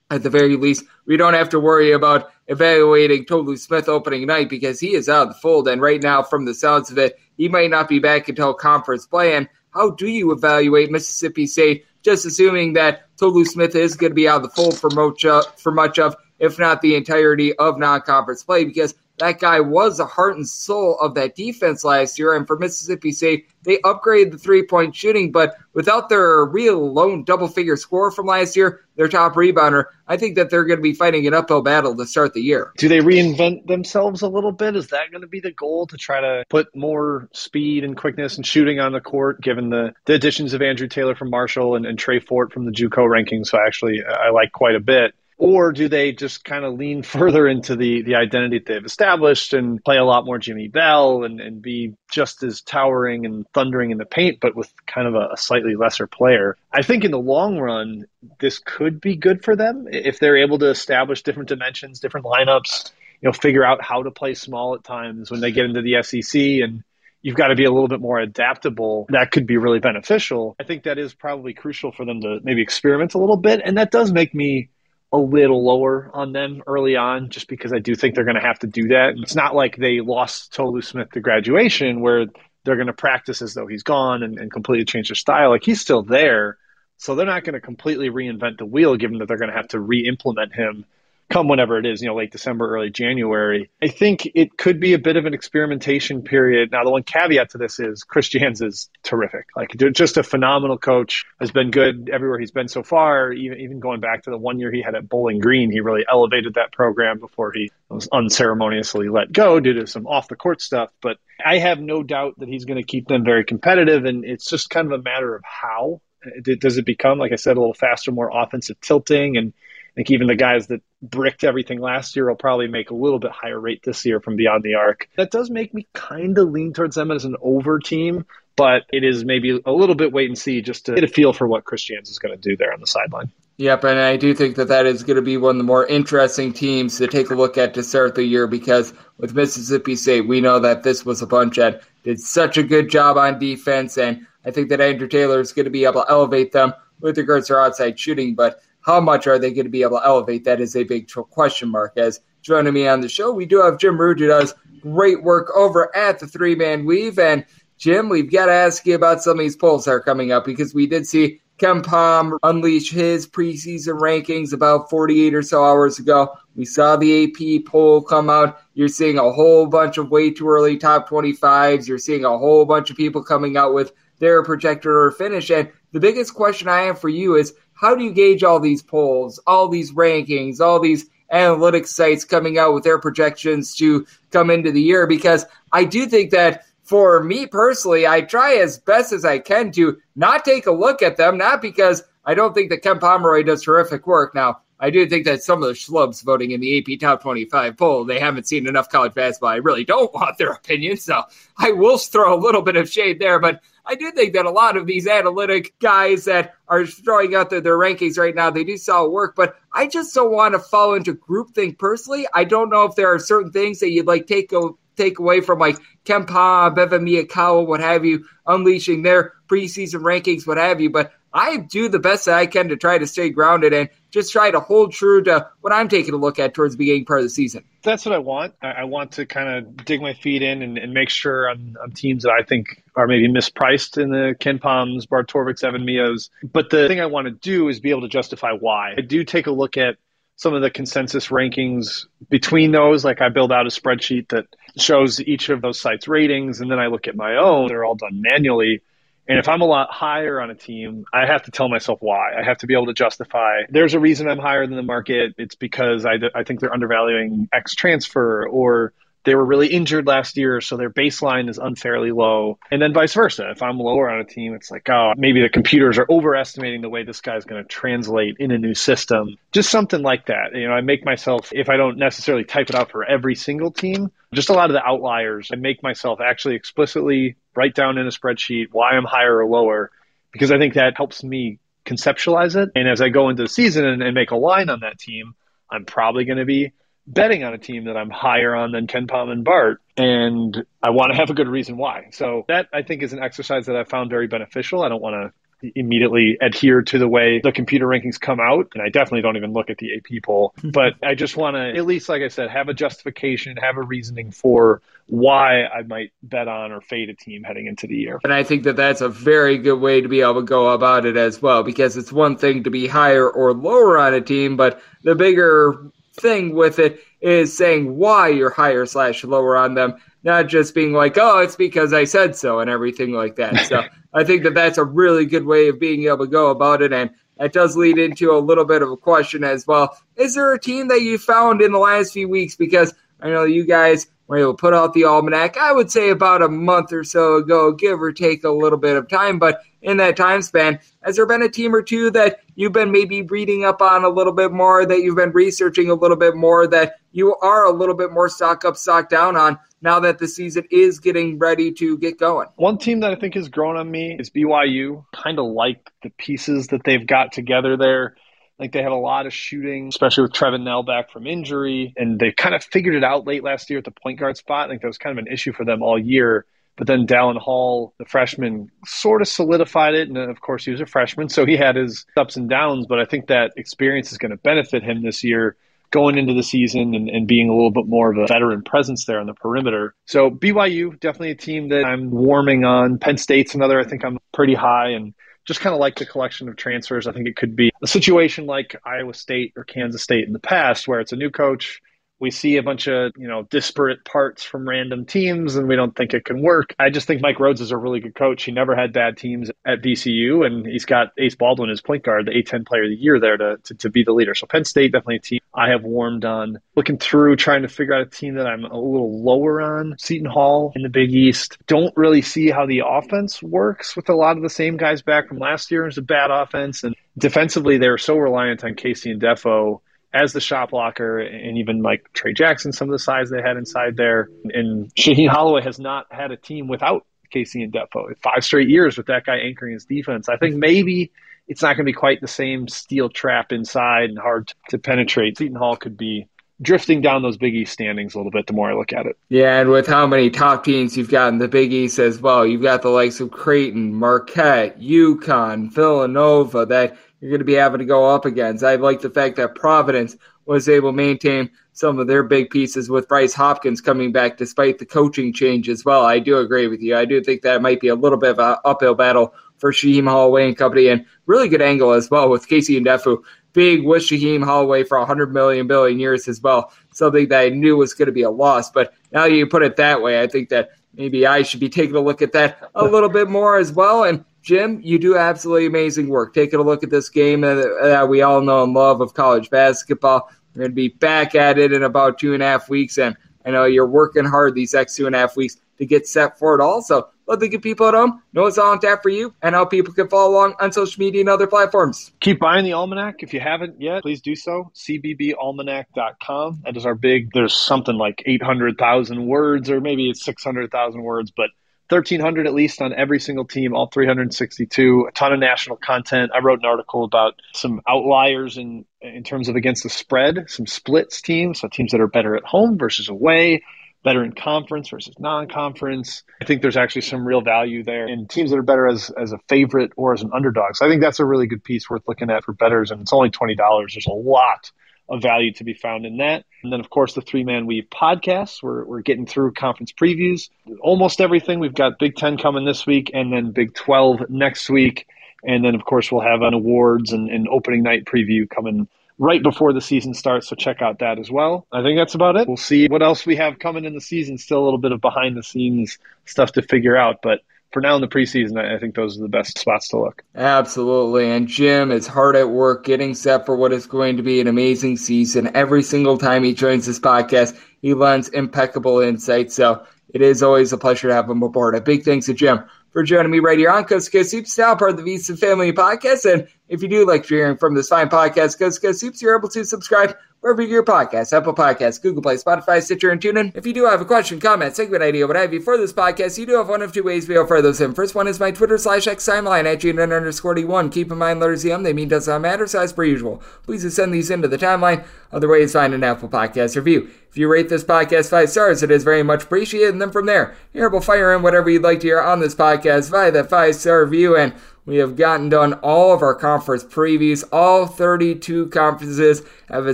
at 0.10 0.24
the 0.24 0.30
very 0.30 0.56
least, 0.56 0.86
we 1.06 1.18
don't 1.18 1.34
have 1.34 1.50
to 1.50 1.60
worry 1.60 1.92
about 1.92 2.32
evaluating 2.48 3.26
Tolu 3.26 3.58
Smith 3.58 3.90
opening 3.90 4.26
night 4.26 4.50
because 4.50 4.80
he 4.80 4.94
is 4.94 5.10
out 5.10 5.28
of 5.28 5.34
the 5.34 5.40
fold. 5.40 5.68
And 5.68 5.82
right 5.82 6.02
now, 6.02 6.24
from 6.24 6.46
the 6.46 6.54
sounds 6.54 6.90
of 6.90 6.98
it, 6.98 7.20
he 7.36 7.50
might 7.50 7.70
not 7.70 7.90
be 7.90 8.00
back 8.00 8.30
until 8.30 8.54
conference 8.54 9.06
play. 9.06 9.36
And 9.36 9.50
how 9.74 9.92
do 9.92 10.08
you 10.08 10.32
evaluate 10.32 10.92
Mississippi 10.92 11.46
State, 11.46 11.86
just 12.04 12.26
assuming 12.26 12.74
that 12.74 13.16
Tolu 13.18 13.46
Smith 13.46 13.76
is 13.76 13.96
going 13.96 14.12
to 14.12 14.16
be 14.16 14.28
out 14.28 14.38
of 14.38 14.44
the 14.44 14.56
fold 14.56 14.78
for 14.78 14.90
much 14.90 15.26
of, 15.26 15.46
for 15.60 15.72
much 15.72 16.00
of, 16.00 16.16
if 16.40 16.58
not 16.58 16.82
the 16.82 16.96
entirety 16.96 17.54
of 17.58 17.78
non-conference 17.78 18.44
play? 18.44 18.64
Because 18.64 18.96
that 19.18 19.40
guy 19.40 19.60
was 19.60 19.98
the 19.98 20.06
heart 20.06 20.36
and 20.36 20.48
soul 20.48 20.98
of 21.00 21.16
that 21.16 21.36
defense 21.36 21.84
last 21.84 22.20
year. 22.20 22.34
And 22.34 22.46
for 22.46 22.58
Mississippi 22.58 23.12
State, 23.12 23.48
they 23.64 23.78
upgraded 23.80 24.32
the 24.32 24.38
three 24.38 24.64
point 24.64 24.96
shooting, 24.96 25.32
but 25.32 25.56
without 25.74 26.10
their 26.10 26.46
real 26.46 26.94
lone 26.94 27.24
double 27.24 27.48
figure 27.48 27.76
score 27.76 28.12
from 28.12 28.28
last 28.28 28.56
year, 28.56 28.86
their 28.96 29.08
top 29.08 29.34
rebounder, 29.34 29.86
I 30.08 30.18
think 30.18 30.36
that 30.36 30.50
they're 30.50 30.64
going 30.64 30.80
to 30.80 30.84
be 30.84 30.94
fighting 30.94 31.28
an 31.28 31.34
uphill 31.34 31.62
battle 31.62 31.96
to 31.96 32.06
start 32.06 32.34
the 32.34 32.42
year. 32.42 32.72
Do 32.78 32.88
they 32.88 33.00
reinvent 33.00 33.68
themselves 33.68 34.22
a 34.22 34.28
little 34.28 34.52
bit? 34.52 34.76
Is 34.76 34.88
that 34.88 35.12
going 35.12 35.22
to 35.22 35.28
be 35.28 35.40
the 35.40 35.52
goal 35.52 35.88
to 35.88 35.98
try 35.98 36.22
to 36.22 36.46
put 36.50 36.76
more 36.76 37.30
speed 37.34 37.84
and 37.84 37.98
quickness 37.98 38.38
and 38.38 38.46
shooting 38.46 38.80
on 38.80 38.92
the 38.92 39.02
court, 39.02 39.42
given 39.42 39.70
the, 39.70 39.94
the 40.06 40.14
additions 40.14 40.54
of 40.54 40.62
Andrew 40.62 40.88
Taylor 40.88 41.16
from 41.16 41.30
Marshall 41.30 41.76
and, 41.76 41.86
and 41.86 42.00
Trey 42.00 42.20
Fort 42.20 42.54
from 42.54 42.66
the 42.66 42.72
Juco 42.72 43.00
rankings? 43.00 43.48
So 43.48 43.60
actually, 43.60 44.04
I 44.04 44.30
like 44.30 44.52
quite 44.52 44.76
a 44.76 44.80
bit 44.80 45.14
or 45.38 45.72
do 45.72 45.88
they 45.88 46.12
just 46.12 46.44
kind 46.44 46.66
of 46.66 46.78
lean 46.78 47.04
further 47.04 47.48
into 47.48 47.76
the 47.76 48.02
the 48.02 48.16
identity 48.16 48.60
that 48.60 48.66
they've 48.66 48.86
established 48.86 49.54
and 49.54 49.84
play 49.84 49.98
a 49.98 50.04
lot 50.04 50.26
more 50.26 50.38
Jimmy 50.38 50.68
Bell 50.68 51.24
and, 51.24 51.40
and 51.40 51.62
be 51.62 51.94
just 52.12 52.44
as 52.44 52.62
towering 52.62 53.26
and 53.26 53.46
thundering 53.54 53.92
in 53.92 53.98
the 53.98 54.06
paint, 54.06 54.40
but 54.40 54.56
with 54.56 54.72
kind 54.86 55.08
of 55.08 55.16
a, 55.16 55.30
a 55.34 55.38
slightly 55.38 55.76
lesser 55.76 56.08
player? 56.08 56.58
I 56.72 56.82
think 56.82 57.04
in 57.04 57.12
the 57.12 57.20
long 57.20 57.60
run, 57.60 58.06
this 58.40 58.60
could 58.60 59.00
be 59.00 59.16
good 59.16 59.44
for 59.44 59.56
them 59.56 59.88
if 59.92 60.20
they're 60.20 60.38
able 60.38 60.60
to 60.60 60.70
establish 60.70 61.24
different 61.24 61.50
dimensions, 61.50 62.00
different 62.00 62.26
lineups. 62.26 62.92
You 63.22 63.30
know, 63.30 63.34
figure 63.34 63.66
out 63.66 63.82
how 63.82 64.04
to 64.04 64.12
play 64.12 64.36
small 64.36 64.76
at 64.76 64.84
times 64.84 65.32
when 65.32 65.40
they 65.40 65.52
get 65.52 65.66
into 65.66 65.82
the 65.82 66.04
SEC 66.04 66.40
and 66.40 66.84
you've 67.24 67.36
got 67.36 67.48
to 67.48 67.56
be 67.56 67.66
a 67.66 67.72
little 67.72 67.88
bit 67.88 68.00
more 68.00 68.20
adaptable. 68.20 69.08
That 69.10 69.32
could 69.32 69.48
be 69.48 69.58
really 69.58 69.80
beneficial. 69.80 70.56
I 70.60 70.64
think 70.64 70.84
that 70.84 71.00
is 71.00 71.16
probably 71.16 71.54
crucial 71.54 71.92
for 71.92 72.06
them 72.06 72.22
to 72.22 72.40
maybe 72.44 72.62
experiment 72.62 73.16
a 73.16 73.18
little 73.18 73.38
bit. 73.38 73.62
And 73.66 73.80
that 73.80 73.90
does 73.90 74.12
make 74.12 74.36
me 74.36 74.70
a 75.12 75.18
little 75.18 75.66
lower 75.66 76.12
on 76.14 76.34
them 76.34 76.62
early 76.68 76.96
on, 76.96 77.30
just 77.30 77.48
because 77.48 77.72
I 77.72 77.80
do 77.80 77.96
think 77.96 78.16
they're 78.16 78.26
going 78.26 78.36
to 78.36 78.42
have 78.42 78.60
to 78.60 78.68
do 78.68 78.90
that. 78.90 79.14
It's 79.18 79.36
not 79.36 79.56
like 79.56 79.78
they 79.78 80.02
lost 80.02 80.54
Tolu 80.54 80.82
Smith 80.82 81.12
to 81.12 81.22
graduation, 81.22 82.02
where 82.02 82.26
they're 82.66 82.76
going 82.76 82.88
to 82.88 82.94
practice 82.94 83.42
as 83.42 83.54
though 83.54 83.68
he's 83.68 83.84
gone 83.84 84.24
and, 84.24 84.38
and 84.38 84.52
completely 84.52 84.86
change 84.86 85.08
their 85.08 85.16
style. 85.16 85.50
Like 85.50 85.64
he's 85.64 85.80
still 85.80 86.04
there, 86.04 86.58
so 86.98 87.16
they're 87.16 87.26
not 87.26 87.44
going 87.44 87.54
to 87.54 87.62
completely 87.62 88.10
reinvent 88.10 88.58
the 88.58 88.66
wheel, 88.66 88.98
given 88.98 89.20
that 89.20 89.28
they're 89.28 89.38
going 89.38 89.52
to 89.52 89.56
have 89.56 89.70
to 89.70 89.80
re-implement 89.80 90.54
him 90.54 90.86
come 91.30 91.48
whenever 91.48 91.78
it 91.78 91.86
is, 91.86 92.02
you 92.02 92.08
know, 92.08 92.16
late 92.16 92.32
December, 92.32 92.70
early 92.70 92.90
January. 92.90 93.70
I 93.82 93.88
think 93.88 94.30
it 94.34 94.58
could 94.58 94.80
be 94.80 94.94
a 94.94 95.00
bit 95.00 95.18
of 95.18 95.26
an 95.26 95.34
experimentation 95.34 96.22
period. 96.22 96.72
Now, 96.72 96.84
the 96.84 96.92
one 96.92 97.04
caveat 97.04 97.52
to 97.52 97.58
this 97.58 97.80
is 97.80 98.04
Chris 98.04 98.30
Jans 98.30 98.62
is 98.62 98.90
terrific. 99.04 99.48
Like, 99.56 99.76
just 99.94 100.18
a 100.18 100.24
phenomenal 100.24 100.78
coach, 100.78 101.26
has 101.40 101.52
been 101.52 101.72
good 101.72 102.10
everywhere 102.12 102.40
he's 102.40 102.52
been 102.52 102.68
so 102.68 102.84
far. 102.84 103.32
Even, 103.34 103.60
even 103.60 103.80
going 103.80 104.00
back 104.00 104.24
to 104.24 104.30
the 104.30 104.38
one 104.38 104.60
year 104.60 104.72
he 104.72 104.82
had 104.82 104.96
at 104.96 105.10
Bowling 105.10 105.40
Green, 105.40 105.70
he 105.72 105.82
really 105.82 106.06
elevated 106.10 106.54
that 106.56 106.72
program 106.72 107.20
before 107.20 107.52
he 107.52 107.72
was 107.90 108.08
unceremoniously 108.12 109.10
let 109.10 109.32
go 109.32 109.60
due 109.60 109.74
to 109.74 109.88
some 109.88 110.08
off 110.08 110.28
the 110.28 110.36
court 110.36 110.62
stuff. 110.62 110.90
But 111.02 111.18
I 111.44 111.58
have 111.58 111.80
no 111.80 112.04
doubt 112.04 112.40
that 112.40 112.50
he's 112.50 112.66
going 112.66 112.78
to 112.78 112.84
keep 112.84 113.08
them 113.08 113.24
very 113.24 113.44
competitive. 113.44 114.06
And 114.06 114.24
it's 114.26 114.50
just 114.50 114.70
kind 114.70 114.92
of 114.92 115.00
a 115.00 115.04
matter 115.04 115.36
of 115.36 115.44
how. 115.44 116.02
Uh, 116.26 116.56
does 116.60 116.78
it 116.78 116.86
become, 116.86 117.20
like 117.20 117.32
I 117.32 117.36
said, 117.36 117.58
a 117.58 117.60
little 117.60 117.76
faster, 117.76 118.12
more 118.12 118.32
offensive 118.34 118.80
tilting? 118.82 119.38
And 119.38 119.54
think 119.98 120.12
even 120.12 120.28
the 120.28 120.36
guys 120.36 120.68
that 120.68 120.82
bricked 121.02 121.44
everything 121.44 121.82
last 121.82 122.16
year 122.16 122.30
will 122.30 122.36
probably 122.36 122.68
make 122.68 122.92
a 122.92 122.96
little 122.96 123.18
bit 123.18 123.32
higher 123.32 123.60
rate 123.60 123.82
this 123.84 124.06
year 124.06 124.20
from 124.20 124.36
beyond 124.36 124.64
the 124.64 124.76
arc. 124.76 125.10
That 125.18 125.32
does 125.32 125.50
make 125.50 125.74
me 125.74 125.88
kind 125.94 126.38
of 126.38 126.50
lean 126.50 126.74
towards 126.74 126.96
them 126.96 127.10
as 127.10 127.26
an 127.26 127.36
over 127.42 127.80
team, 127.80 128.26
but 128.56 128.84
it 128.94 129.04
is 129.04 129.26
maybe 129.26 129.60
a 129.66 129.72
little 129.72 129.96
bit 129.96 130.14
wait 130.14 130.30
and 130.30 130.38
see 130.38 130.62
just 130.62 130.86
to 130.86 130.94
get 130.94 131.04
a 131.04 131.08
feel 131.08 131.34
for 131.34 131.48
what 131.48 131.66
Chris 131.66 131.84
Jans 131.84 132.10
is 132.10 132.20
going 132.20 132.40
to 132.40 132.50
do 132.50 132.56
there 132.56 132.72
on 132.72 132.80
the 132.80 132.86
sideline. 132.86 133.32
Yep, 133.58 133.86
and 133.86 134.00
I 134.00 134.18
do 134.18 134.36
think 134.36 134.56
that 134.58 134.68
that 134.68 134.86
is 134.86 135.02
going 135.02 135.16
to 135.16 135.24
be 135.24 135.36
one 135.36 135.56
of 135.56 135.58
the 135.58 135.64
more 135.64 135.88
interesting 135.88 136.54
teams 136.54 137.00
to 137.00 137.08
take 137.08 137.32
a 137.32 137.36
look 137.36 137.58
at 137.58 137.74
to 137.74 137.82
start 137.82 138.14
the 138.14 138.24
year 138.24 138.46
because 138.46 138.94
with 139.18 139.34
Mississippi 139.34 139.96
State, 139.96 140.28
we 140.28 140.42
know 140.42 140.60
that 140.60 140.84
this 140.84 141.04
was 141.04 141.24
a 141.24 141.28
bunch 141.28 141.56
that 141.56 141.82
did 142.04 142.20
such 142.20 142.60
a 142.60 142.64
good 142.64 142.88
job 142.88 143.18
on 143.18 143.40
defense, 143.40 143.98
and 143.98 144.28
I 144.46 144.52
think 144.52 144.70
that 144.70 144.80
Andrew 144.80 145.08
Taylor 145.08 145.40
is 145.40 145.54
going 145.54 145.66
to 145.66 145.72
be 145.72 145.86
able 145.86 146.04
to 146.04 146.12
elevate 146.12 146.52
them 146.52 146.72
with 147.00 147.18
regards 147.18 147.48
to 147.48 147.58
outside 147.58 148.00
shooting. 148.00 148.36
But 148.36 148.62
how 148.88 149.02
much 149.02 149.28
are 149.28 149.38
they 149.38 149.52
going 149.52 149.66
to 149.66 149.70
be 149.70 149.84
able 149.84 150.00
to 150.00 150.06
elevate? 150.06 150.46
That 150.46 150.62
is 150.62 150.76
a 150.78 150.86
big 150.86 151.12
question 151.12 151.70
mark. 151.70 151.98
As 151.98 152.22
joining 152.42 152.74
me 152.74 152.88
on 152.88 153.02
the 153.02 153.10
show, 153.10 153.34
we 153.34 153.46
do 153.46 153.62
have 153.62 153.78
Jim 153.78 154.00
Root, 154.00 154.20
who 154.20 154.28
does 154.28 154.56
great 154.80 155.22
work 155.22 155.50
over 155.58 155.94
at 155.96 156.20
the 156.20 156.26
Three 156.26 156.56
Man 156.56 156.86
Weave. 156.86 157.20
And 157.20 157.46
Jim, 157.78 158.08
we've 158.08 158.32
got 158.32 158.46
to 158.46 158.54
ask 158.54 158.86
you 158.86 158.96
about 158.96 159.22
some 159.22 159.34
of 159.34 159.40
these 159.40 159.58
polls 159.58 159.86
that 159.86 159.92
are 159.92 160.00
coming 160.00 160.32
up 160.32 160.46
because 160.46 160.74
we 160.74 160.88
did 160.88 161.06
see 161.06 161.42
KenPom 161.60 162.38
unleash 162.44 162.90
his 162.90 163.28
preseason 163.28 164.00
rankings 164.00 164.54
about 164.54 164.90
48 164.90 165.36
or 165.36 165.42
so 165.42 165.66
hours 165.66 166.00
ago. 166.00 166.38
We 166.56 166.64
saw 166.64 166.96
the 166.96 167.26
AP 167.26 167.66
poll 167.66 168.02
come 168.02 168.30
out. 168.30 168.60
You're 168.74 168.88
seeing 168.88 169.18
a 169.18 169.34
whole 169.34 169.66
bunch 169.66 169.98
of 169.98 170.12
way 170.12 170.32
too 170.32 170.48
early 170.48 170.78
top 170.78 171.10
25s. 171.10 171.90
You're 171.90 171.98
seeing 171.98 172.24
a 172.24 172.38
whole 172.38 172.64
bunch 172.64 172.90
of 172.90 172.96
people 172.96 173.22
coming 173.22 173.58
out 173.58 173.74
with 173.74 173.92
their 174.20 174.44
projected 174.44 174.92
or 174.92 175.12
finish. 175.12 175.50
And 175.50 175.70
the 175.98 176.08
biggest 176.08 176.36
question 176.36 176.68
I 176.68 176.82
have 176.82 177.02
for 177.02 177.10
you 177.10 177.36
is 177.36 177.56
how 177.74 177.96
do 177.96 178.04
you 178.04 178.12
gauge 178.12 178.44
all 178.44 178.60
these 178.60 178.84
polls, 178.84 179.40
all 179.48 179.68
these 179.68 179.94
rankings, 179.94 180.62
all 180.62 180.80
these 180.80 181.10
analytics 181.34 181.88
sites 181.88 182.24
coming 182.24 182.60
out 182.60 182.76
with 182.76 182.84
their 182.84 183.00
projections 183.00 183.76
to 183.78 184.06
come 184.30 184.52
into 184.52 184.72
the 184.72 184.82
year? 184.82 185.08
Because 185.08 185.44
I 185.72 185.86
do 185.86 186.06
think 186.06 186.30
that 186.32 186.66
for 186.84 187.24
me 187.24 187.48
personally, 187.48 188.06
I 188.06 188.22
try 188.22 188.58
as 188.58 188.78
best 188.78 189.12
as 189.12 189.26
I 189.26 189.40
can 189.40 189.72
to 189.72 189.98
not 190.16 190.46
take 190.46 190.68
a 190.68 190.72
look 190.72 191.02
at 191.02 191.18
them, 191.18 191.36
not 191.36 191.64
because 191.64 192.04
I 192.26 192.36
don't 192.36 192.54
think 192.54 192.70
that 192.70 192.84
Ken 192.84 193.00
Pomeroy 193.00 193.42
does 193.42 193.64
terrific 193.64 194.06
work. 194.06 194.36
Now, 194.36 194.62
I 194.80 194.92
do 194.92 195.08
think 195.08 195.26
that 195.26 195.42
some 195.42 195.64
of 195.64 195.68
the 195.68 195.74
schlubs 195.74 196.24
voting 196.24 196.52
in 196.52 196.62
the 196.62 196.78
AP 196.78 197.00
Top 197.00 197.24
25 197.24 197.76
poll, 197.76 198.06
they 198.06 198.20
haven't 198.20 198.48
seen 198.48 198.68
enough 198.68 198.90
college 198.90 199.16
basketball. 199.16 199.50
I 199.50 199.56
really 199.56 199.84
don't 199.84 200.14
want 200.14 200.38
their 200.38 200.52
opinion, 200.52 200.98
so 200.98 201.24
I 201.58 201.72
will 201.72 201.98
throw 201.98 202.36
a 202.36 202.40
little 202.40 202.62
bit 202.62 202.76
of 202.76 202.88
shade 202.88 203.18
there. 203.18 203.40
But 203.40 203.62
I 203.88 203.96
do 203.96 204.12
think 204.12 204.34
that 204.34 204.46
a 204.46 204.52
lot 204.52 204.76
of 204.76 204.86
these 204.86 205.08
analytic 205.08 205.74
guys 205.80 206.26
that 206.26 206.56
are 206.68 206.86
throwing 206.86 207.36
out 207.36 207.50
their, 207.50 207.62
their 207.62 207.78
rankings 207.78 208.18
right 208.18 208.36
now, 208.36 208.50
they 208.50 208.64
do 208.64 208.78
solid 208.78 209.10
work. 209.12 209.36
But 209.36 209.56
I 209.74 209.88
just 209.88 210.14
don't 210.14 210.32
want 210.32 210.54
to 210.54 210.60
fall 210.60 210.94
into 210.94 211.16
groupthink 211.16 211.80
personally. 211.80 212.28
I 212.34 212.44
don't 212.44 212.70
know 212.70 212.84
if 212.84 212.96
there 212.96 213.14
are 213.14 213.20
certain 213.20 213.52
things 213.52 213.80
that 213.80 213.92
you'd 213.92 214.08
like 214.08 214.28
take 214.28 214.52
a 214.52 214.70
take 214.98 215.20
away 215.20 215.42
from 215.42 215.60
like 215.60 215.78
KenPom, 216.06 216.78
Evan 216.78 217.06
Miyakawa, 217.06 217.66
what 217.66 217.80
have 217.80 218.04
you, 218.04 218.26
unleashing 218.48 219.04
their 219.04 219.34
preseason 219.48 220.02
rankings, 220.02 220.46
what 220.46 220.58
have 220.58 220.82
you. 220.82 220.90
But 220.90 221.14
I 221.34 221.58
do 221.58 221.88
the 221.88 222.00
best 222.00 222.26
that 222.26 222.36
I 222.36 222.48
can 222.48 222.68
to 222.70 222.78
try 222.78 222.98
to 222.98 223.08
stay 223.08 223.30
grounded 223.30 223.74
and 223.74 223.90
just 224.12 224.32
try 224.32 224.50
to 224.50 224.60
hold 224.60 224.92
true 224.92 225.24
to 225.24 225.48
what 225.62 225.72
I'm 225.72 225.88
taking 225.88 226.14
a 226.14 226.18
look 226.18 226.40
at 226.40 226.54
towards 226.54 226.74
the 226.74 226.80
beginning 226.80 227.06
part 227.06 227.20
of 227.20 227.26
the 227.26 227.30
season. 227.30 227.64
That's 227.88 228.06
what 228.06 228.14
I 228.14 228.18
want. 228.18 228.54
I, 228.62 228.84
want 228.84 229.14
to 229.14 229.26
kind 229.26 229.48
of 229.48 229.86
dig 229.86 230.02
my 230.02 230.14
feet 230.14 230.42
in 230.42 230.62
and, 230.62 230.78
and 230.78 230.94
make 230.94 231.10
sure 231.10 231.50
on, 231.50 231.76
on, 231.82 231.92
teams 231.92 232.24
that 232.24 232.34
I 232.38 232.44
think 232.44 232.84
are 232.98 233.08
maybe 233.08 233.30
mispriced 233.30 233.98
in 233.98 234.10
the 234.10 234.36
KenPoms, 234.38 235.08
Bart 235.08 235.30
Torvik, 235.30 235.64
Evan 235.64 235.84
Mios. 235.84 236.30
But 236.44 236.70
the 236.70 236.90
thing 236.90 237.00
I 237.00 237.06
want 237.06 237.28
to 237.28 237.32
do 237.32 237.70
is 237.70 237.80
be 237.80 237.92
able 237.92 238.02
to 238.02 238.10
justify 238.10 238.52
why. 238.52 238.96
I 238.98 239.02
do 239.02 239.24
take 239.24 239.48
a 239.48 239.52
look 239.52 239.78
at 239.78 239.96
some 240.36 240.54
of 240.54 240.62
the 240.62 240.70
consensus 240.70 241.30
rankings 241.30 242.08
between 242.30 242.74
those. 242.74 243.06
Like 243.06 243.22
I 243.22 243.30
build 243.30 243.54
out 243.54 243.66
a 243.66 243.70
spreadsheet 243.70 244.28
that 244.30 244.48
shows 244.78 245.22
each 245.22 245.48
of 245.48 245.62
those 245.62 245.80
sites' 245.80 246.10
ratings, 246.10 246.60
and 246.60 246.70
then 246.70 246.80
I 246.80 246.88
look 246.88 247.08
at 247.08 247.16
my 247.16 247.38
own. 247.38 247.70
They're 247.70 247.86
all 247.86 247.96
done 247.96 248.22
manually. 248.22 248.82
And 249.28 249.40
if 249.40 249.50
I'm 249.50 249.62
a 249.62 249.66
lot 249.66 249.92
higher 249.92 250.40
on 250.40 250.50
a 250.50 250.56
team, 250.56 251.06
I 251.14 251.26
have 251.26 251.44
to 251.44 251.52
tell 251.52 251.68
myself 251.68 252.00
why. 252.02 252.34
I 252.38 252.44
have 252.44 252.60
to 252.60 252.68
be 252.68 252.74
able 252.74 252.88
to 252.88 252.94
justify 252.94 253.64
there's 253.70 253.94
a 253.94 254.00
reason 254.00 254.30
I'm 254.30 254.40
higher 254.40 254.66
than 254.66 254.78
the 254.78 254.84
market. 254.84 255.36
It's 255.38 255.56
because 255.56 256.06
I, 256.06 256.14
I 256.34 256.44
think 256.44 256.62
they're 256.62 256.74
undervaluing 256.74 257.50
X 257.52 257.76
transfer 257.76 258.48
or 258.48 258.94
they 259.24 259.36
were 259.36 259.46
really 259.46 259.68
injured 259.68 260.08
last 260.08 260.38
year, 260.38 260.62
so 260.62 260.78
their 260.78 260.90
baseline 260.90 261.50
is 261.50 261.58
unfairly 261.58 262.12
low. 262.12 262.60
And 262.72 262.82
then 262.82 262.94
vice 262.94 263.14
versa. 263.14 263.50
If 263.52 263.62
I'm 263.62 263.78
lower 263.78 264.10
on 264.10 264.22
a 264.22 264.26
team, 264.26 264.54
it's 264.54 264.72
like, 264.72 264.90
oh, 264.90 265.14
maybe 265.18 265.42
the 265.42 265.50
computers 265.50 265.98
are 265.98 266.06
overestimating 266.10 266.82
the 266.82 266.90
way 266.90 267.04
this 267.04 267.20
guy's 267.20 267.44
going 267.44 267.62
to 267.62 267.68
translate 267.68 268.38
in 268.40 268.52
a 268.52 268.58
new 268.58 268.74
system. 268.74 269.38
Just 269.52 269.70
something 269.70 270.02
like 270.02 270.28
that. 270.28 270.56
You 270.56 270.68
know, 270.68 270.74
I 270.74 270.82
make 270.82 271.04
myself, 271.04 271.50
if 271.52 271.70
I 271.70 271.76
don't 271.76 271.98
necessarily 271.98 272.46
type 272.46 272.70
it 272.70 272.76
out 272.76 272.92
for 272.92 273.04
every 273.04 273.36
single 273.36 273.72
team, 273.72 274.12
just 274.34 274.50
a 274.50 274.54
lot 274.54 274.70
of 274.70 274.74
the 274.74 274.86
outliers, 274.86 275.50
I 275.52 275.58
make 275.58 275.84
myself 275.84 276.22
actually 276.22 276.56
explicitly 276.56 277.36
write 277.54 277.76
down 277.76 277.98
in 277.98 278.08
a 278.08 278.12
spreadsheet 278.12 278.68
why 278.72 278.92
I'm 278.92 279.04
higher 279.04 279.40
or 279.40 279.46
lower, 279.46 279.92
because 280.32 280.52
I 280.52 280.58
think 280.58 280.76
that 280.76 280.96
helps 280.96 281.24
me 281.24 281.60
conceptualize 281.86 282.56
it. 282.56 282.70
And 282.76 282.88
as 282.88 283.02
I 283.02 283.10
go 283.10 283.30
into 283.30 283.44
the 283.44 283.50
season 283.50 283.86
and, 283.86 284.02
and 284.02 284.14
make 284.14 284.32
a 284.32 284.36
line 284.36 284.70
on 284.70 284.82
that 284.82 285.00
team, 285.00 285.36
I'm 285.70 285.86
probably 285.86 286.26
going 286.26 286.38
to 286.38 286.46
be 286.46 286.72
betting 287.08 287.44
on 287.44 287.54
a 287.54 287.58
team 287.58 287.86
that 287.86 287.98
I'm 287.98 288.10
higher 288.10 288.56
on 288.56 288.72
than 288.72 288.88
KenPom 288.88 289.30
and 289.32 289.44
Bart, 289.44 289.82
and 289.96 290.66
I 290.84 290.92
want 290.92 291.12
to 291.12 291.18
have 291.18 291.30
a 291.30 291.34
good 291.34 291.48
reason 291.48 291.78
why. 291.78 292.10
So 292.12 292.46
that 292.48 292.68
I 292.74 292.84
think 292.84 293.02
is 293.02 293.14
an 293.14 293.20
exercise 293.20 293.66
that 293.68 293.76
I 293.76 293.86
found 293.86 294.10
very 294.10 294.28
beneficial. 294.28 294.84
I 294.84 294.90
don't 294.90 295.02
want 295.02 295.16
to 295.16 295.34
immediately 295.76 296.38
adhere 296.40 296.82
to 296.84 297.00
the 297.00 297.08
way 297.08 297.42
the 297.44 297.52
computer 297.52 297.88
rankings 297.88 298.20
come 298.20 298.40
out. 298.40 298.70
And 298.74 298.84
I 298.84 298.90
definitely 298.90 299.22
don't 299.22 299.38
even 299.38 299.54
look 299.54 299.70
at 299.70 299.78
the 299.78 299.96
AP 299.96 300.24
poll, 300.24 300.54
but 300.64 300.94
I 301.04 301.16
just 301.16 301.36
want 301.36 301.56
to, 301.56 301.76
at 301.76 301.86
least, 301.86 302.10
like 302.10 302.22
I 302.22 302.28
said, 302.28 302.50
have 302.50 302.70
a 302.70 302.74
justification, 302.74 303.58
have 303.58 303.78
a 303.78 303.82
reasoning 303.82 304.32
for 304.32 304.82
why 305.08 305.64
I 305.64 305.84
might 305.84 306.12
bet 306.22 306.48
on 306.48 306.72
or 306.72 306.82
fade 306.82 307.10
a 307.10 307.16
team 307.16 307.44
heading 307.44 307.66
into 307.66 307.88
the 307.88 307.96
year. 307.96 308.20
And 308.24 308.34
I 308.34 308.44
think 308.44 308.64
that 308.64 308.76
that's 308.76 309.02
a 309.02 309.10
very 309.10 309.58
good 309.58 309.80
way 309.80 310.02
to 310.02 310.08
be 310.08 310.22
able 310.22 310.36
to 310.36 310.42
go 310.44 310.70
about 310.70 311.06
it 311.06 311.18
as 311.18 311.42
well, 311.42 311.64
because 311.64 311.98
it's 311.98 312.12
one 312.12 312.38
thing 312.38 312.64
to 312.66 312.70
be 312.70 312.88
higher 312.88 313.28
or 313.28 313.54
lower 313.54 313.98
on 313.98 314.14
a 314.14 314.22
team, 314.22 314.58
but 314.58 314.82
the 315.04 315.16
bigger 315.16 315.92
thing 316.20 316.54
with 316.54 316.80
it 316.80 317.00
is 317.22 317.56
saying 317.56 317.96
why 317.96 318.30
you're 318.30 318.50
higher 318.50 318.86
slash 318.86 319.24
lower 319.24 319.56
on 319.56 319.74
them, 319.74 319.96
not 320.24 320.48
just 320.48 320.76
being 320.76 320.94
like, 320.94 321.18
oh, 321.18 321.40
it's 321.40 321.56
because 321.56 321.94
I 321.94 322.04
said 322.04 322.36
so 322.36 322.60
and 322.60 322.70
everything 322.70 323.14
like 323.14 323.36
that. 323.38 323.66
So 323.68 323.84
I 324.14 324.24
think 324.24 324.44
that 324.44 324.54
that's 324.54 324.78
a 324.78 324.84
really 324.84 325.26
good 325.26 325.46
way 325.46 325.68
of 325.68 325.80
being 325.80 326.06
able 326.06 326.26
to 326.26 326.28
go 326.28 326.52
about 326.52 326.82
it. 326.82 326.94
And 326.94 327.12
that 327.38 327.54
does 327.54 327.78
lead 327.78 327.98
into 327.98 328.32
a 328.32 328.40
little 328.40 328.66
bit 328.66 328.82
of 328.82 328.92
a 328.92 328.98
question 328.98 329.44
as 329.44 329.66
well. 329.68 329.98
Is 330.16 330.36
there 330.36 330.54
a 330.54 330.60
team 330.60 330.88
that 330.88 331.02
you 331.02 331.18
found 331.18 331.62
in 331.62 331.72
the 331.72 331.80
last 331.80 332.14
few 332.14 332.28
weeks? 332.28 332.56
Because 332.56 332.94
I 333.22 333.30
know 333.30 333.44
you 333.44 333.66
guys 333.66 334.08
were 334.28 334.38
able 334.38 334.54
to 334.54 334.58
put 334.58 334.74
out 334.74 334.94
the 334.94 335.06
almanac, 335.06 335.58
I 335.58 335.72
would 335.72 335.90
say 335.90 336.10
about 336.10 336.42
a 336.42 336.50
month 336.50 336.92
or 336.92 337.04
so 337.04 337.38
ago, 337.38 337.72
give 337.72 338.02
or 338.02 338.12
take 338.12 338.44
a 338.44 338.50
little 338.50 338.78
bit 338.78 338.98
of 338.98 339.08
time. 339.08 339.40
But 339.40 339.62
in 339.88 339.98
that 339.98 340.18
time 340.18 340.42
span, 340.42 340.80
has 341.02 341.16
there 341.16 341.26
been 341.26 341.42
a 341.42 341.50
team 341.50 341.74
or 341.74 341.82
two 341.82 342.12
that 342.12 342.42
you've 342.56 342.74
been 342.74 342.92
maybe 342.92 343.22
reading 343.22 343.64
up 343.64 343.82
on 343.82 344.04
a 344.04 344.10
little 344.10 344.34
bit 344.34 344.52
more, 344.52 344.86
that 344.86 345.00
you've 345.00 345.16
been 345.16 345.32
researching 345.32 345.90
a 345.90 345.94
little 345.94 346.18
bit 346.18 346.36
more, 346.36 346.68
that 346.68 346.96
you 347.14 347.36
are 347.38 347.66
a 347.66 347.72
little 347.72 347.96
bit 347.96 348.12
more 348.12 348.28
stock 348.28 348.66
up, 348.66 348.76
stock 348.76 349.10
down 349.10 349.38
on 349.38 349.58
now 349.82 350.00
that 350.02 350.20
the 350.20 350.28
season 350.28 350.66
is 350.72 351.00
getting 351.00 351.40
ready 351.40 351.72
to 351.72 351.98
get 352.00 352.20
going? 352.20 352.50
One 352.58 352.78
team 352.78 353.00
that 353.00 353.12
I 353.12 353.16
think 353.16 353.36
has 353.36 353.48
grown 353.48 353.78
on 353.78 353.90
me 353.90 354.18
is 354.20 354.30
BYU. 354.30 355.06
Kind 355.16 355.40
of 355.40 355.46
like 355.46 355.90
the 356.04 356.10
pieces 356.10 356.68
that 356.68 356.84
they've 356.84 357.08
got 357.08 357.32
together 357.32 357.78
there. 357.78 358.18
Like 358.60 358.74
they 358.74 358.82
have 358.82 358.92
a 358.92 358.96
lot 358.96 359.26
of 359.26 359.34
shooting, 359.34 359.88
especially 359.88 360.24
with 360.24 360.34
Trevin 360.34 360.64
Knell 360.64 360.84
back 360.84 361.12
from 361.12 361.28
injury, 361.28 361.94
and 361.96 362.20
they 362.20 362.34
kind 362.34 362.56
of 362.56 362.64
figured 362.64 362.96
it 362.96 363.04
out 363.04 363.26
late 363.26 363.44
last 363.44 363.70
year 363.70 363.80
at 363.80 363.86
the 363.86 363.92
point 363.92 364.20
guard 364.20 364.36
spot. 364.36 364.66
I 364.66 364.70
think 364.70 364.82
that 364.82 364.88
was 364.88 364.98
kind 364.98 365.18
of 365.18 365.26
an 365.26 365.32
issue 365.32 365.54
for 365.54 365.64
them 365.64 365.82
all 365.82 365.98
year. 365.98 366.46
But 366.78 366.88
then 366.88 367.08
Dallin 367.08 367.38
Hall, 367.38 367.94
the 367.98 368.06
freshman, 368.06 368.72
sort 368.86 369.22
of 369.22 369.28
solidified 369.28 369.96
it. 369.96 370.08
And 370.08 370.18
of 370.18 370.42
course, 370.42 370.64
he 370.64 370.72
was 370.72 370.80
a 370.80 370.86
freshman, 370.86 371.28
so 371.28 371.46
he 371.46 371.58
had 371.58 371.76
his 371.76 372.06
ups 372.16 372.38
and 372.38 372.50
downs. 372.50 372.86
But 372.88 373.00
I 373.00 373.06
think 373.06 373.28
that 373.28 373.52
experience 373.58 374.12
is 374.12 374.18
going 374.18 374.32
to 374.32 374.38
benefit 374.38 374.84
him 374.84 375.04
this 375.04 375.24
year 375.24 375.58
going 375.92 376.18
into 376.18 376.34
the 376.34 376.44
season 376.44 376.94
and, 376.94 377.10
and, 377.10 377.28
being 377.28 377.50
a 377.50 377.54
little 377.54 377.72
bit 377.72 377.88
more 377.88 378.12
of 378.12 378.18
a 378.18 378.28
veteran 378.28 378.62
presence 378.62 379.06
there 379.06 379.20
on 379.20 379.26
the 379.26 379.34
perimeter. 379.34 379.96
So 380.06 380.30
BYU, 380.30 381.00
definitely 381.00 381.32
a 381.32 381.36
team 381.36 381.70
that 381.70 381.86
I'm 381.86 382.12
warming 382.12 382.66
on. 382.66 383.00
Penn 383.00 383.18
State's 383.18 383.56
another, 383.56 383.80
I 383.80 383.86
think 383.86 384.04
I'm 384.04 384.20
pretty 384.34 384.54
high 384.54 384.90
and 384.90 385.14
just 385.46 385.62
kind 385.62 385.74
of 385.74 385.80
like 385.80 385.96
the 385.96 386.06
collection 386.06 386.50
of 386.50 386.58
transfers. 386.58 387.08
I 387.08 387.14
think 387.14 387.28
it 387.28 387.38
could 387.38 387.56
be 387.56 387.72
a 387.82 387.88
situation 387.88 388.46
like 388.46 388.76
Iowa 388.84 389.14
State 389.14 389.54
or 389.56 389.64
Kansas 389.64 390.04
State 390.04 390.28
in 390.28 390.34
the 390.34 390.40
past 390.40 390.88
where 390.88 391.00
it's 391.00 391.14
a 391.14 391.16
new 391.16 391.32
coach, 391.32 391.82
we 392.20 392.32
see 392.32 392.58
a 392.58 392.64
bunch 392.64 392.88
of 392.88 393.12
you 393.18 393.28
know 393.28 393.44
disparate 393.44 394.04
parts 394.06 394.44
from 394.44 394.68
random 394.68 395.06
teams 395.06 395.56
and 395.56 395.68
we 395.68 395.76
don't 395.76 395.96
think 395.96 396.14
it 396.14 396.26
can 396.26 396.42
work. 396.42 396.76
I 396.80 396.90
just 396.90 397.08
think 397.08 397.22
Mike 397.22 397.38
Rhoades 397.38 397.62
is 397.62 397.72
a 397.72 397.78
really 397.78 398.00
good 398.00 398.16
coach. 398.16 398.44
He 398.44 398.52
never 398.52 398.76
had 398.76 398.94
bad 398.94 399.18
teams 399.18 399.52
at 399.66 399.82
vcu 399.82 400.46
and 400.46 400.66
he's 400.66 400.86
got 400.86 401.10
ace 401.18 401.36
baldwin 401.36 401.70
as 401.70 401.82
point 401.82 402.04
guard 402.04 402.26
the 402.26 402.32
a10 402.32 402.66
player 402.66 402.84
of 402.84 402.90
the 402.90 402.96
year 402.96 403.20
there 403.20 403.38
to, 403.38 403.58
to, 403.64 403.76
to 403.76 403.90
be 403.90 404.04
the 404.04 404.14
leader. 404.14 404.34
So 404.36 404.48
penn 404.48 404.66
state 404.66 404.92
definitely 404.92 405.18
a 405.18 405.20
team 405.20 405.40
i 405.54 405.70
have 405.70 405.84
warmed 405.84 406.26
on. 406.26 406.60
Looking 406.76 406.98
through 406.98 407.36
trying 407.36 407.64
to 407.64 407.68
figure 407.68 407.94
out 407.94 408.02
a 408.02 408.10
team 408.10 408.36
that 408.36 408.48
i'm 408.48 408.66
a 408.66 408.80
little 408.80 409.24
lower 409.24 409.62
on. 409.62 409.96
Seton 410.00 410.30
hall 410.30 410.72
in 410.76 410.84
the 410.84 410.90
big 410.90 411.14
east. 411.14 411.58
Don't 411.68 411.96
really 411.96 412.22
see 412.22 412.50
how 412.50 412.66
the 412.66 412.84
offense 412.86 413.42
works 413.42 413.96
with 413.96 414.10
a 414.10 414.16
lot 414.16 414.38
of 414.38 414.44
the 414.44 414.50
same 414.50 414.78
guys 414.78 415.02
back 415.02 415.28
from 415.28 415.40
last 415.40 415.72
year. 415.72 415.86
It's 415.86 415.98
a 415.98 416.02
bad 416.02 416.32
offense 416.32 416.84
and 416.84 416.96
defensively 417.18 417.78
they're 417.78 417.98
so 417.98 418.16
reliant 418.16 418.64
on 418.64 418.76
KC 418.76 419.20
Ndefo 419.20 419.82
as 420.14 420.34
the 420.34 420.40
shop 420.40 420.74
locker 420.74 421.20
and 421.20 421.58
even 421.58 421.82
like 421.82 422.12
Trey 422.14 422.34
Jackson, 422.34 422.72
some 422.72 422.88
of 422.88 422.94
the 422.94 423.00
size 423.00 423.30
they 423.30 423.42
had 423.42 423.58
inside 423.58 423.98
there. 423.98 424.30
And 424.46 424.94
Shaheen 424.96 425.30
Holloway 425.30 425.62
has 425.64 425.80
not 425.80 426.08
had 426.10 426.32
a 426.32 426.38
team 426.38 426.68
without 426.68 427.06
KC 427.34 427.72
Ndefo. 427.72 428.18
Five 428.20 428.44
straight 428.44 428.70
years 428.70 428.98
with 428.98 429.08
that 429.08 429.26
guy 429.26 429.38
anchoring 429.38 429.74
his 429.74 429.86
defense. 429.86 430.30
I 430.30 430.38
think 430.38 430.56
maybe 430.56 431.12
it's 431.48 431.62
not 431.62 431.76
going 431.76 431.86
to 431.86 431.92
be 431.92 431.94
quite 431.94 432.22
the 432.22 432.28
same 432.28 432.68
steel 432.68 433.10
trap 433.10 433.52
inside 433.52 434.10
and 434.10 434.20
hard 434.20 434.54
to 434.70 434.78
penetrate. 434.78 435.38
Seton 435.38 435.56
Hall 435.56 435.76
could 435.76 435.98
be 435.98 436.28
drifting 436.62 437.02
down 437.02 437.22
those 437.22 437.38
Big 437.38 437.56
East 437.56 437.74
standings 437.74 438.16
a 438.16 438.18
little 438.18 438.32
bit 438.32 438.48
the 438.48 438.54
more 438.54 438.72
I 438.72 438.76
look 438.76 438.94
at 438.94 439.06
it. 439.06 439.18
Yeah, 439.30 439.62
and 439.62 439.70
with 439.70 439.88
how 439.88 440.08
many 440.08 440.30
top 440.30 440.64
teams 440.64 440.98
you've 440.98 441.12
got 441.12 441.30
in 441.30 441.38
the 441.38 441.48
Big 441.48 441.72
East 441.72 442.00
as 442.00 442.20
well, 442.20 442.46
you've 442.46 442.64
got 442.64 442.82
the 442.82 442.90
likes 442.90 443.20
of 443.20 443.32
Creighton, 443.32 443.94
Marquette, 443.94 444.80
UConn, 444.80 445.72
Villanova 445.72 446.66
that 446.66 446.98
you're 447.20 447.32
going 447.32 447.40
to 447.40 447.46
be 447.46 447.54
having 447.54 447.80
to 447.80 447.86
go 447.86 448.06
up 448.06 448.26
against. 448.26 448.64
I 448.64 448.76
like 448.76 449.02
the 449.02 449.10
fact 449.10 449.36
that 449.38 449.56
Providence 449.56 450.16
was 450.46 450.70
able 450.70 450.90
to 450.90 450.96
maintain 450.96 451.50
some 451.74 452.00
of 452.00 452.08
their 452.08 452.24
big 452.24 452.50
pieces 452.50 452.90
with 452.90 453.08
Bryce 453.08 453.34
Hopkins 453.34 453.82
coming 453.82 454.12
back 454.12 454.38
despite 454.38 454.80
the 454.80 454.86
coaching 454.86 455.34
change 455.34 455.70
as 455.70 455.84
well. 455.84 456.06
I 456.06 456.20
do 456.20 456.38
agree 456.38 456.68
with 456.68 456.82
you. 456.82 456.96
I 456.96 457.06
do 457.06 457.22
think 457.22 457.42
that 457.42 457.62
might 457.62 457.80
be 457.80 457.90
a 457.90 457.96
little 457.96 458.18
bit 458.18 458.32
of 458.32 458.40
an 458.40 458.58
uphill 458.66 458.96
battle 458.96 459.34
for 459.58 459.72
Shaheen 459.72 460.08
Holloway 460.08 460.48
and 460.48 460.58
company, 460.58 460.88
and 460.88 461.06
really 461.26 461.50
good 461.50 461.62
angle 461.62 461.92
as 461.92 462.12
well 462.12 462.30
with 462.30 462.48
KC 462.48 462.80
Ndefo. 462.80 463.24
Big 463.54 463.84
with 463.84 464.04
Shaheen 464.04 464.44
Holloway 464.44 464.84
for 464.84 465.00
100 465.00 465.34
million 465.34 465.66
billion 465.66 466.00
years 466.00 466.28
as 466.28 466.40
well. 466.42 466.72
Something 466.94 467.28
that 467.30 467.40
I 467.40 467.50
knew 467.50 467.76
was 467.76 467.96
going 467.96 468.06
to 468.06 468.12
be 468.12 468.22
a 468.22 468.30
loss, 468.30 468.70
but 468.70 468.94
now 469.12 469.26
you 469.26 469.48
put 469.48 469.64
it 469.64 469.76
that 469.78 470.02
way, 470.02 470.22
I 470.22 470.28
think 470.28 470.50
that 470.50 470.70
maybe 470.94 471.26
I 471.26 471.42
should 471.42 471.60
be 471.60 471.70
taking 471.70 471.96
a 471.96 472.02
look 472.02 472.22
at 472.22 472.34
that 472.34 472.70
a 472.76 472.86
little 472.86 473.10
bit 473.10 473.30
more 473.30 473.58
as 473.58 473.72
well. 473.72 474.04
And 474.04 474.24
Jim, 474.42 474.80
you 474.84 474.98
do 474.98 475.18
absolutely 475.18 475.66
amazing 475.66 476.08
work. 476.08 476.34
Taking 476.34 476.60
a 476.60 476.64
look 476.64 476.84
at 476.84 476.90
this 476.90 477.10
game 477.10 477.42
that, 477.42 478.08
we 478.10 478.22
all 478.22 478.42
know 478.42 478.64
and 478.64 478.74
love 478.74 479.02
of 479.02 479.14
college 479.14 479.50
basketball. 479.50 480.30
We're 480.56 480.62
going 480.62 480.72
to 480.72 480.76
be 480.76 480.88
back 480.90 481.36
at 481.36 481.58
it 481.58 481.74
in 481.74 481.84
about 481.84 482.18
two 482.20 482.34
and 482.34 482.42
a 482.42 482.46
half 482.46 482.70
weeks, 482.70 482.98
and 482.98 483.16
I 483.46 483.52
know 483.52 483.66
you're 483.66 483.88
working 483.88 484.26
hard 484.26 484.56
these 484.56 484.74
next 484.74 484.96
two 484.96 485.06
and 485.06 485.16
a 485.16 485.20
half 485.20 485.36
weeks 485.36 485.58
to 485.78 485.86
get 485.86 486.08
set 486.08 486.40
for 486.40 486.56
it. 486.56 486.62
Also, 486.62 487.10
let 487.28 487.40
the 487.40 487.50
good 487.50 487.62
people 487.62 487.88
at 487.88 487.94
home 487.94 488.24
know 488.34 488.44
what's 488.44 488.58
on 488.58 488.80
tap 488.80 489.04
for 489.04 489.10
you 489.10 489.34
and 489.42 489.54
how 489.54 489.66
people 489.66 489.94
can 489.94 490.08
follow 490.08 490.32
along 490.32 490.56
on 490.60 490.72
social 490.72 491.00
media 491.00 491.20
and 491.22 491.30
other 491.30 491.46
platforms. 491.46 492.12
Keep 492.22 492.40
buying 492.40 492.64
the 492.64 492.74
almanac. 492.74 493.22
If 493.22 493.34
you 493.34 493.42
haven't 493.42 493.82
yet, 493.82 494.02
please 494.02 494.22
do 494.22 494.36
so. 494.36 494.72
CBBAlmanac.com. 494.74 496.62
That 496.64 496.78
is 496.78 496.86
our 496.86 496.96
big, 496.96 497.32
there's 497.34 497.56
something 497.56 497.96
like 497.96 498.24
800,000 498.26 499.28
words, 499.28 499.70
or 499.70 499.82
maybe 499.82 500.10
it's 500.10 500.24
600,000 500.24 501.04
words, 501.04 501.32
but 501.36 501.50
1300 501.90 502.48
at 502.48 502.54
least 502.54 502.82
on 502.82 502.94
every 502.94 503.20
single 503.20 503.46
team, 503.46 503.74
all 503.74 503.88
362. 503.88 505.08
A 505.08 505.12
ton 505.12 505.34
of 505.34 505.40
national 505.40 505.78
content. 505.78 506.32
I 506.34 506.40
wrote 506.40 506.60
an 506.60 506.66
article 506.66 507.04
about 507.04 507.36
some 507.54 507.82
outliers 507.88 508.58
in 508.58 508.86
in 509.02 509.24
terms 509.24 509.48
of 509.48 509.56
against 509.56 509.84
the 509.84 509.90
spread, 509.90 510.50
some 510.50 510.66
splits 510.66 511.22
teams, 511.22 511.62
so 511.62 511.68
teams 511.68 511.92
that 511.92 512.02
are 512.02 512.08
better 512.08 512.36
at 512.36 512.44
home 512.44 512.78
versus 512.78 513.10
away, 513.10 513.64
better 514.04 514.24
in 514.24 514.34
conference 514.34 514.90
versus 514.90 515.14
non-conference. 515.20 516.24
I 516.42 516.46
think 516.46 516.62
there's 516.62 516.78
actually 516.78 517.04
some 517.04 517.28
real 517.28 517.42
value 517.42 517.84
there 517.84 518.08
in 518.08 518.28
teams 518.28 518.52
that 518.52 518.58
are 518.58 518.64
better 518.64 518.88
as 518.88 519.10
as 519.12 519.32
a 519.32 519.38
favorite 519.48 519.92
or 519.96 520.14
as 520.14 520.24
an 520.24 520.32
underdog. 520.34 520.76
So 520.76 520.86
I 520.86 520.90
think 520.90 521.02
that's 521.02 521.20
a 521.20 521.26
really 521.26 521.48
good 521.48 521.64
piece 521.64 521.90
worth 521.90 522.04
looking 522.08 522.30
at 522.30 522.44
for 522.44 522.54
betters, 522.54 522.92
and 522.92 523.02
it's 523.02 523.14
only 523.14 523.30
twenty 523.30 523.56
dollars. 523.56 523.94
There's 523.96 524.08
a 524.08 524.12
lot 524.12 524.72
of 525.10 525.22
value 525.22 525.54
to 525.54 525.64
be 525.64 525.74
found 525.74 526.06
in 526.06 526.18
that. 526.18 526.46
And 526.64 526.72
then, 526.72 526.80
of 526.80 526.90
course, 526.90 527.14
the 527.14 527.22
Three 527.22 527.44
Man 527.44 527.66
Weave 527.66 527.88
podcast. 527.90 528.62
We're, 528.62 528.84
we're 528.86 529.02
getting 529.02 529.26
through 529.26 529.54
conference 529.54 529.92
previews, 529.92 530.50
almost 530.82 531.22
everything. 531.22 531.60
We've 531.60 531.74
got 531.74 532.00
Big 532.00 532.16
Ten 532.16 532.38
coming 532.38 532.66
this 532.66 532.86
week 532.86 533.12
and 533.14 533.32
then 533.32 533.52
Big 533.52 533.74
12 533.74 534.30
next 534.30 534.70
week. 534.70 535.08
And 535.44 535.64
then, 535.64 535.76
of 535.76 535.86
course, 535.86 536.12
we'll 536.12 536.22
have 536.22 536.42
an 536.42 536.54
awards 536.54 537.14
and, 537.14 537.30
and 537.30 537.48
opening 537.48 537.84
night 537.84 538.06
preview 538.06 538.50
coming 538.50 538.88
right 539.20 539.42
before 539.42 539.74
the 539.74 539.82
season 539.82 540.14
starts. 540.14 540.48
So 540.48 540.56
check 540.56 540.82
out 540.82 541.00
that 541.00 541.20
as 541.20 541.32
well. 541.32 541.66
I 541.72 541.82
think 541.82 541.98
that's 541.98 542.16
about 542.16 542.36
it. 542.36 542.48
We'll 542.48 542.58
see 542.58 542.88
what 542.88 543.02
else 543.02 543.26
we 543.26 543.36
have 543.38 543.60
coming 543.60 543.86
in 543.86 543.94
the 543.94 544.02
season. 544.02 544.38
Still 544.38 544.60
a 544.60 544.66
little 544.66 544.80
bit 544.80 544.92
of 544.92 545.02
behind 545.02 545.38
the 545.38 545.44
scenes 545.44 545.98
stuff 546.26 546.54
to 546.54 546.62
figure 546.62 546.98
out, 546.98 547.20
but 547.22 547.42
for 547.72 547.82
now 547.82 547.96
in 547.96 548.02
the 548.02 548.08
preseason, 548.08 548.58
I 548.58 548.80
think 548.80 548.96
those 548.96 549.18
are 549.18 549.22
the 549.22 549.28
best 549.28 549.58
spots 549.58 549.90
to 549.90 550.00
look. 550.00 550.24
Absolutely. 550.36 551.30
And 551.30 551.48
Jim 551.48 551.92
is 551.92 552.08
hard 552.08 552.36
at 552.36 552.50
work 552.50 552.86
getting 552.86 553.14
set 553.14 553.46
for 553.46 553.56
what 553.56 553.74
is 553.74 553.86
going 553.86 554.18
to 554.18 554.24
be 554.24 554.40
an 554.40 554.48
amazing 554.48 554.98
season. 554.98 555.52
Every 555.56 555.84
single 555.84 556.18
time 556.18 556.44
he 556.44 556.54
joins 556.54 556.86
this 556.86 557.00
podcast, 557.00 557.60
he 557.82 557.94
lends 557.94 558.30
impeccable 558.30 559.00
insight. 559.00 559.52
So 559.52 559.86
it 560.14 560.22
is 560.22 560.42
always 560.42 560.72
a 560.72 560.78
pleasure 560.78 561.10
to 561.10 561.14
have 561.14 561.30
him 561.30 561.44
aboard. 561.44 561.76
A 561.76 561.82
big 561.82 562.04
thanks 562.04 562.28
to 562.28 562.34
Jim 562.34 562.64
for 562.94 563.04
joining 563.04 563.32
me 563.32 563.40
right 563.40 563.60
here 563.60 563.70
on 563.70 563.84
Coast 563.84 564.12
to 564.12 564.18
Coast 564.18 564.32
Hoops, 564.32 564.58
now 564.58 564.74
part 564.76 564.92
of 564.92 564.98
the 564.98 565.04
VSiN 565.04 565.38
Family 565.38 565.72
Podcast. 565.74 566.32
And 566.32 566.48
if 566.70 566.82
you 566.82 566.88
do 566.88 567.06
like 567.06 567.26
hearing 567.26 567.58
from 567.58 567.76
this 567.76 567.90
fine 567.90 568.10
podcast, 568.10 568.58
Coast 568.58 568.82
to 568.82 568.88
Coast 568.88 569.02
Hoops, 569.02 569.22
you're 569.22 569.38
able 569.38 569.50
to 569.50 569.66
subscribe 569.66 570.16
wherever 570.42 570.62
you 570.62 570.68
get 570.68 570.74
your 570.74 570.84
podcasts, 570.84 571.36
Apple 571.36 571.54
Podcasts, 571.54 572.02
Google 572.02 572.22
Play, 572.22 572.36
Spotify, 572.36 572.82
Stitcher, 572.82 573.10
and 573.10 573.20
TuneIn. 573.20 573.56
If 573.56 573.66
you 573.66 573.74
do 573.74 573.86
have 573.86 574.02
a 574.02 574.06
question, 574.06 574.40
comment, 574.40 574.76
segment 574.76 575.04
idea, 575.04 575.28
what 575.28 575.36
have 575.36 575.54
you 575.54 575.62
for 575.62 575.78
this 575.78 575.94
podcast, 575.94 576.38
you 576.38 576.46
do 576.46 576.58
have 576.58 576.70
one 576.70 576.82
of 576.82 576.94
two 576.94 577.04
ways 577.04 577.26
to 577.26 577.36
offer 577.38 577.62
those 577.62 577.82
in. 577.82 577.94
First 577.94 578.16
one 578.16 578.28
is 578.28 578.40
my 578.40 578.52
Twitter 578.52 578.78
slash 578.78 579.08
X 579.08 579.28
timeline 579.28 579.66
at 579.66 579.80
GNN 579.80 580.16
underscore 580.16 580.56
D1. 580.56 580.92
Keep 580.92 581.12
in 581.12 581.18
mind, 581.18 581.40
letters 581.40 581.66
EM, 581.66 581.84
they 581.84 581.94
mean 581.94 582.08
does 582.08 582.28
not 582.28 582.42
matter, 582.42 582.68
so 582.68 582.82
as 582.82 582.94
per 582.94 583.04
usual. 583.04 583.42
Please 583.64 583.84
just 583.84 583.96
send 583.96 584.14
these 584.14 584.30
into 584.30 584.48
the 584.48 584.58
timeline. 584.58 585.06
Other 585.32 585.50
ways, 585.50 585.74
find 585.74 585.94
an 585.94 586.04
Apple 586.04 586.30
Podcast 586.30 586.76
review. 586.76 587.10
If 587.30 587.38
you 587.38 587.52
rate 587.52 587.70
this 587.70 587.84
podcast 587.84 588.30
five 588.30 588.50
stars, 588.50 588.82
it 588.82 588.92
is 588.92 589.04
very 589.04 589.24
much 589.24 589.44
appreciated. 589.44 589.92
And 589.92 590.02
then 590.02 590.12
from 590.12 590.26
there, 590.26 590.56
you're 590.74 590.88
able 590.88 591.02
to 591.02 591.06
fire 591.06 591.34
in 591.36 591.42
whatever 591.42 591.70
you'd 591.70 591.84
like 591.84 592.00
to 592.00 592.08
hear 592.08 592.22
on 592.22 592.40
this 592.40 592.56
podcast 592.56 593.12
via 593.12 593.32
that 593.32 593.50
five 593.50 593.76
star 593.76 594.04
review. 594.04 594.36
And 594.36 594.54
we 594.88 594.98
have 594.98 595.18
gotten 595.18 595.50
done 595.50 595.74
all 595.84 596.14
of 596.14 596.22
our 596.22 596.34
conference 596.34 596.84
previews. 596.86 597.44
All 597.52 597.86
32 597.86 598.68
conferences 598.68 599.44
have 599.68 599.86
a 599.86 599.94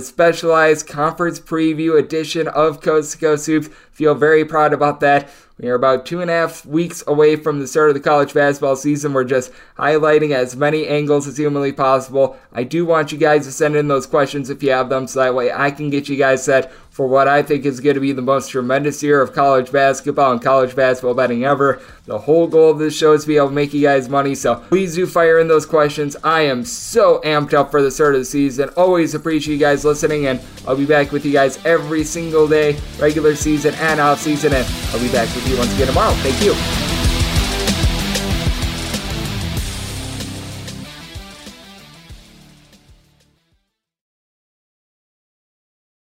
specialized 0.00 0.86
conference 0.86 1.40
preview 1.40 1.98
edition 1.98 2.46
of 2.46 2.80
Coast 2.80 3.12
to 3.12 3.18
Coast 3.18 3.46
Hoops. 3.46 3.68
Feel 3.90 4.14
very 4.14 4.44
proud 4.44 4.72
about 4.72 5.00
that. 5.00 5.28
We 5.58 5.68
are 5.68 5.74
about 5.74 6.06
two 6.06 6.20
and 6.20 6.30
a 6.30 6.34
half 6.34 6.64
weeks 6.64 7.02
away 7.08 7.34
from 7.36 7.58
the 7.58 7.66
start 7.66 7.88
of 7.88 7.94
the 7.94 8.00
college 8.00 8.34
basketball 8.34 8.76
season. 8.76 9.12
We're 9.12 9.24
just 9.24 9.52
highlighting 9.78 10.30
as 10.30 10.56
many 10.56 10.86
angles 10.86 11.26
as 11.26 11.36
humanly 11.36 11.72
possible. 11.72 12.36
I 12.52 12.62
do 12.62 12.86
want 12.86 13.10
you 13.10 13.18
guys 13.18 13.46
to 13.46 13.52
send 13.52 13.74
in 13.74 13.88
those 13.88 14.06
questions 14.06 14.48
if 14.48 14.62
you 14.62 14.70
have 14.70 14.88
them, 14.88 15.08
so 15.08 15.20
that 15.20 15.34
way 15.34 15.52
I 15.52 15.72
can 15.72 15.90
get 15.90 16.08
you 16.08 16.16
guys 16.16 16.44
set 16.44 16.72
for 16.94 17.08
what 17.08 17.26
I 17.26 17.42
think 17.42 17.66
is 17.66 17.80
going 17.80 17.94
to 17.94 18.00
be 18.00 18.12
the 18.12 18.22
most 18.22 18.50
tremendous 18.50 19.02
year 19.02 19.20
of 19.20 19.32
college 19.32 19.72
basketball 19.72 20.30
and 20.30 20.40
college 20.40 20.76
basketball 20.76 21.14
betting 21.14 21.44
ever. 21.44 21.82
The 22.04 22.20
whole 22.20 22.46
goal 22.46 22.70
of 22.70 22.78
this 22.78 22.96
show 22.96 23.14
is 23.14 23.22
to 23.22 23.26
be 23.26 23.36
able 23.36 23.48
to 23.48 23.52
make 23.52 23.74
you 23.74 23.82
guys 23.82 24.08
money, 24.08 24.36
so 24.36 24.54
please 24.54 24.94
do 24.94 25.04
fire 25.04 25.40
in 25.40 25.48
those 25.48 25.66
questions. 25.66 26.16
I 26.22 26.42
am 26.42 26.64
so 26.64 27.20
amped 27.24 27.52
up 27.52 27.72
for 27.72 27.82
the 27.82 27.90
start 27.90 28.14
of 28.14 28.20
the 28.20 28.24
season. 28.24 28.68
Always 28.76 29.12
appreciate 29.12 29.54
you 29.54 29.60
guys 29.60 29.84
listening, 29.84 30.26
and 30.26 30.40
I'll 30.68 30.76
be 30.76 30.86
back 30.86 31.10
with 31.10 31.26
you 31.26 31.32
guys 31.32 31.58
every 31.66 32.04
single 32.04 32.46
day, 32.46 32.78
regular 33.00 33.34
season 33.34 33.74
and 33.74 33.98
off 33.98 34.20
season, 34.20 34.52
and 34.52 34.66
I'll 34.92 35.00
be 35.00 35.10
back 35.10 35.34
with 35.34 35.48
you 35.48 35.58
once 35.58 35.74
again 35.74 35.88
tomorrow. 35.88 36.12
Thank 36.18 36.44
you. 36.44 36.93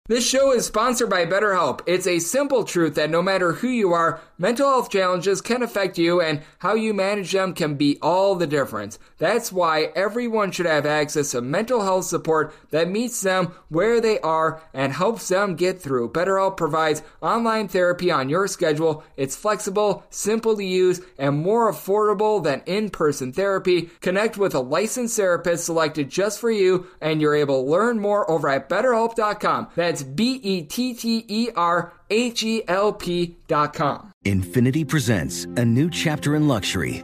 This 0.08 0.24
show 0.24 0.52
is 0.54 0.68
sponsored 0.68 1.10
by 1.10 1.26
BetterHelp. 1.26 1.82
It's 1.88 2.06
a 2.06 2.20
simple 2.20 2.64
truth 2.64 2.94
that 2.94 3.10
no 3.10 3.24
matter 3.24 3.54
who 3.54 3.68
you 3.68 3.92
are, 3.94 4.22
mental 4.38 4.70
health 4.70 4.92
challenges 4.92 5.42
can 5.42 5.64
affect 5.64 5.98
you 5.98 6.22
and 6.22 6.44
how 6.60 6.76
you 6.76 6.94
manage 6.94 7.32
them 7.32 7.56
can 7.56 7.74
be 7.74 7.98
all 8.04 8.36
the 8.36 8.46
difference. 8.46 9.00
That's 9.18 9.52
why 9.52 9.86
everyone 9.96 10.52
should 10.52 10.68
have 10.68 10.86
access 10.86 11.32
to 11.32 11.42
mental 11.42 11.82
health 11.82 12.06
support 12.06 12.54
that 12.70 12.88
meets 12.88 13.20
them 13.22 13.56
where 13.70 14.00
they 14.00 14.20
are 14.20 14.62
and 14.76 14.94
helps 14.94 15.28
them 15.30 15.56
get 15.56 15.82
through. 15.82 16.12
BetterHelp 16.12 16.56
provides 16.56 17.02
online 17.20 17.68
therapy 17.68 18.12
on 18.12 18.30
your 18.30 18.48
schedule. 18.48 19.04
It's 19.18 19.36
flexible, 19.36 20.04
simple 20.12 20.56
to 20.56 20.64
use, 20.64 21.02
and 21.18 21.40
more 21.40 21.72
affordable 21.72 22.44
than 22.44 22.62
in-person 22.68 23.34
therapy. 23.34 23.90
Connect 24.02 24.38
with 24.38 24.54
a 24.54 24.60
licensed 24.60 25.18
therapist 25.18 25.66
selected 25.66 26.12
just 26.12 26.40
for 26.40 26.52
you 26.52 26.86
and 27.02 27.20
you're 27.20 27.34
able 27.34 27.64
to 27.64 27.72
learn 27.72 28.00
more 28.00 28.30
over 28.30 28.48
at 28.50 28.70
betterhelp.com. 28.70 29.70
That's 29.74 29.95
that's 29.96 30.04
B 30.04 30.40
E 30.44 30.64
T 30.64 30.94
T 30.94 31.26
E 31.28 31.50
R 31.56 31.94
H 32.10 32.44
E 32.44 32.64
L 32.68 32.94
P 32.94 33.38
dot 33.48 33.74
com. 33.74 34.12
Infiniti 34.26 34.88
presents 34.88 35.46
a 35.58 35.64
new 35.64 35.90
chapter 35.90 36.36
in 36.36 36.48
luxury, 36.48 37.04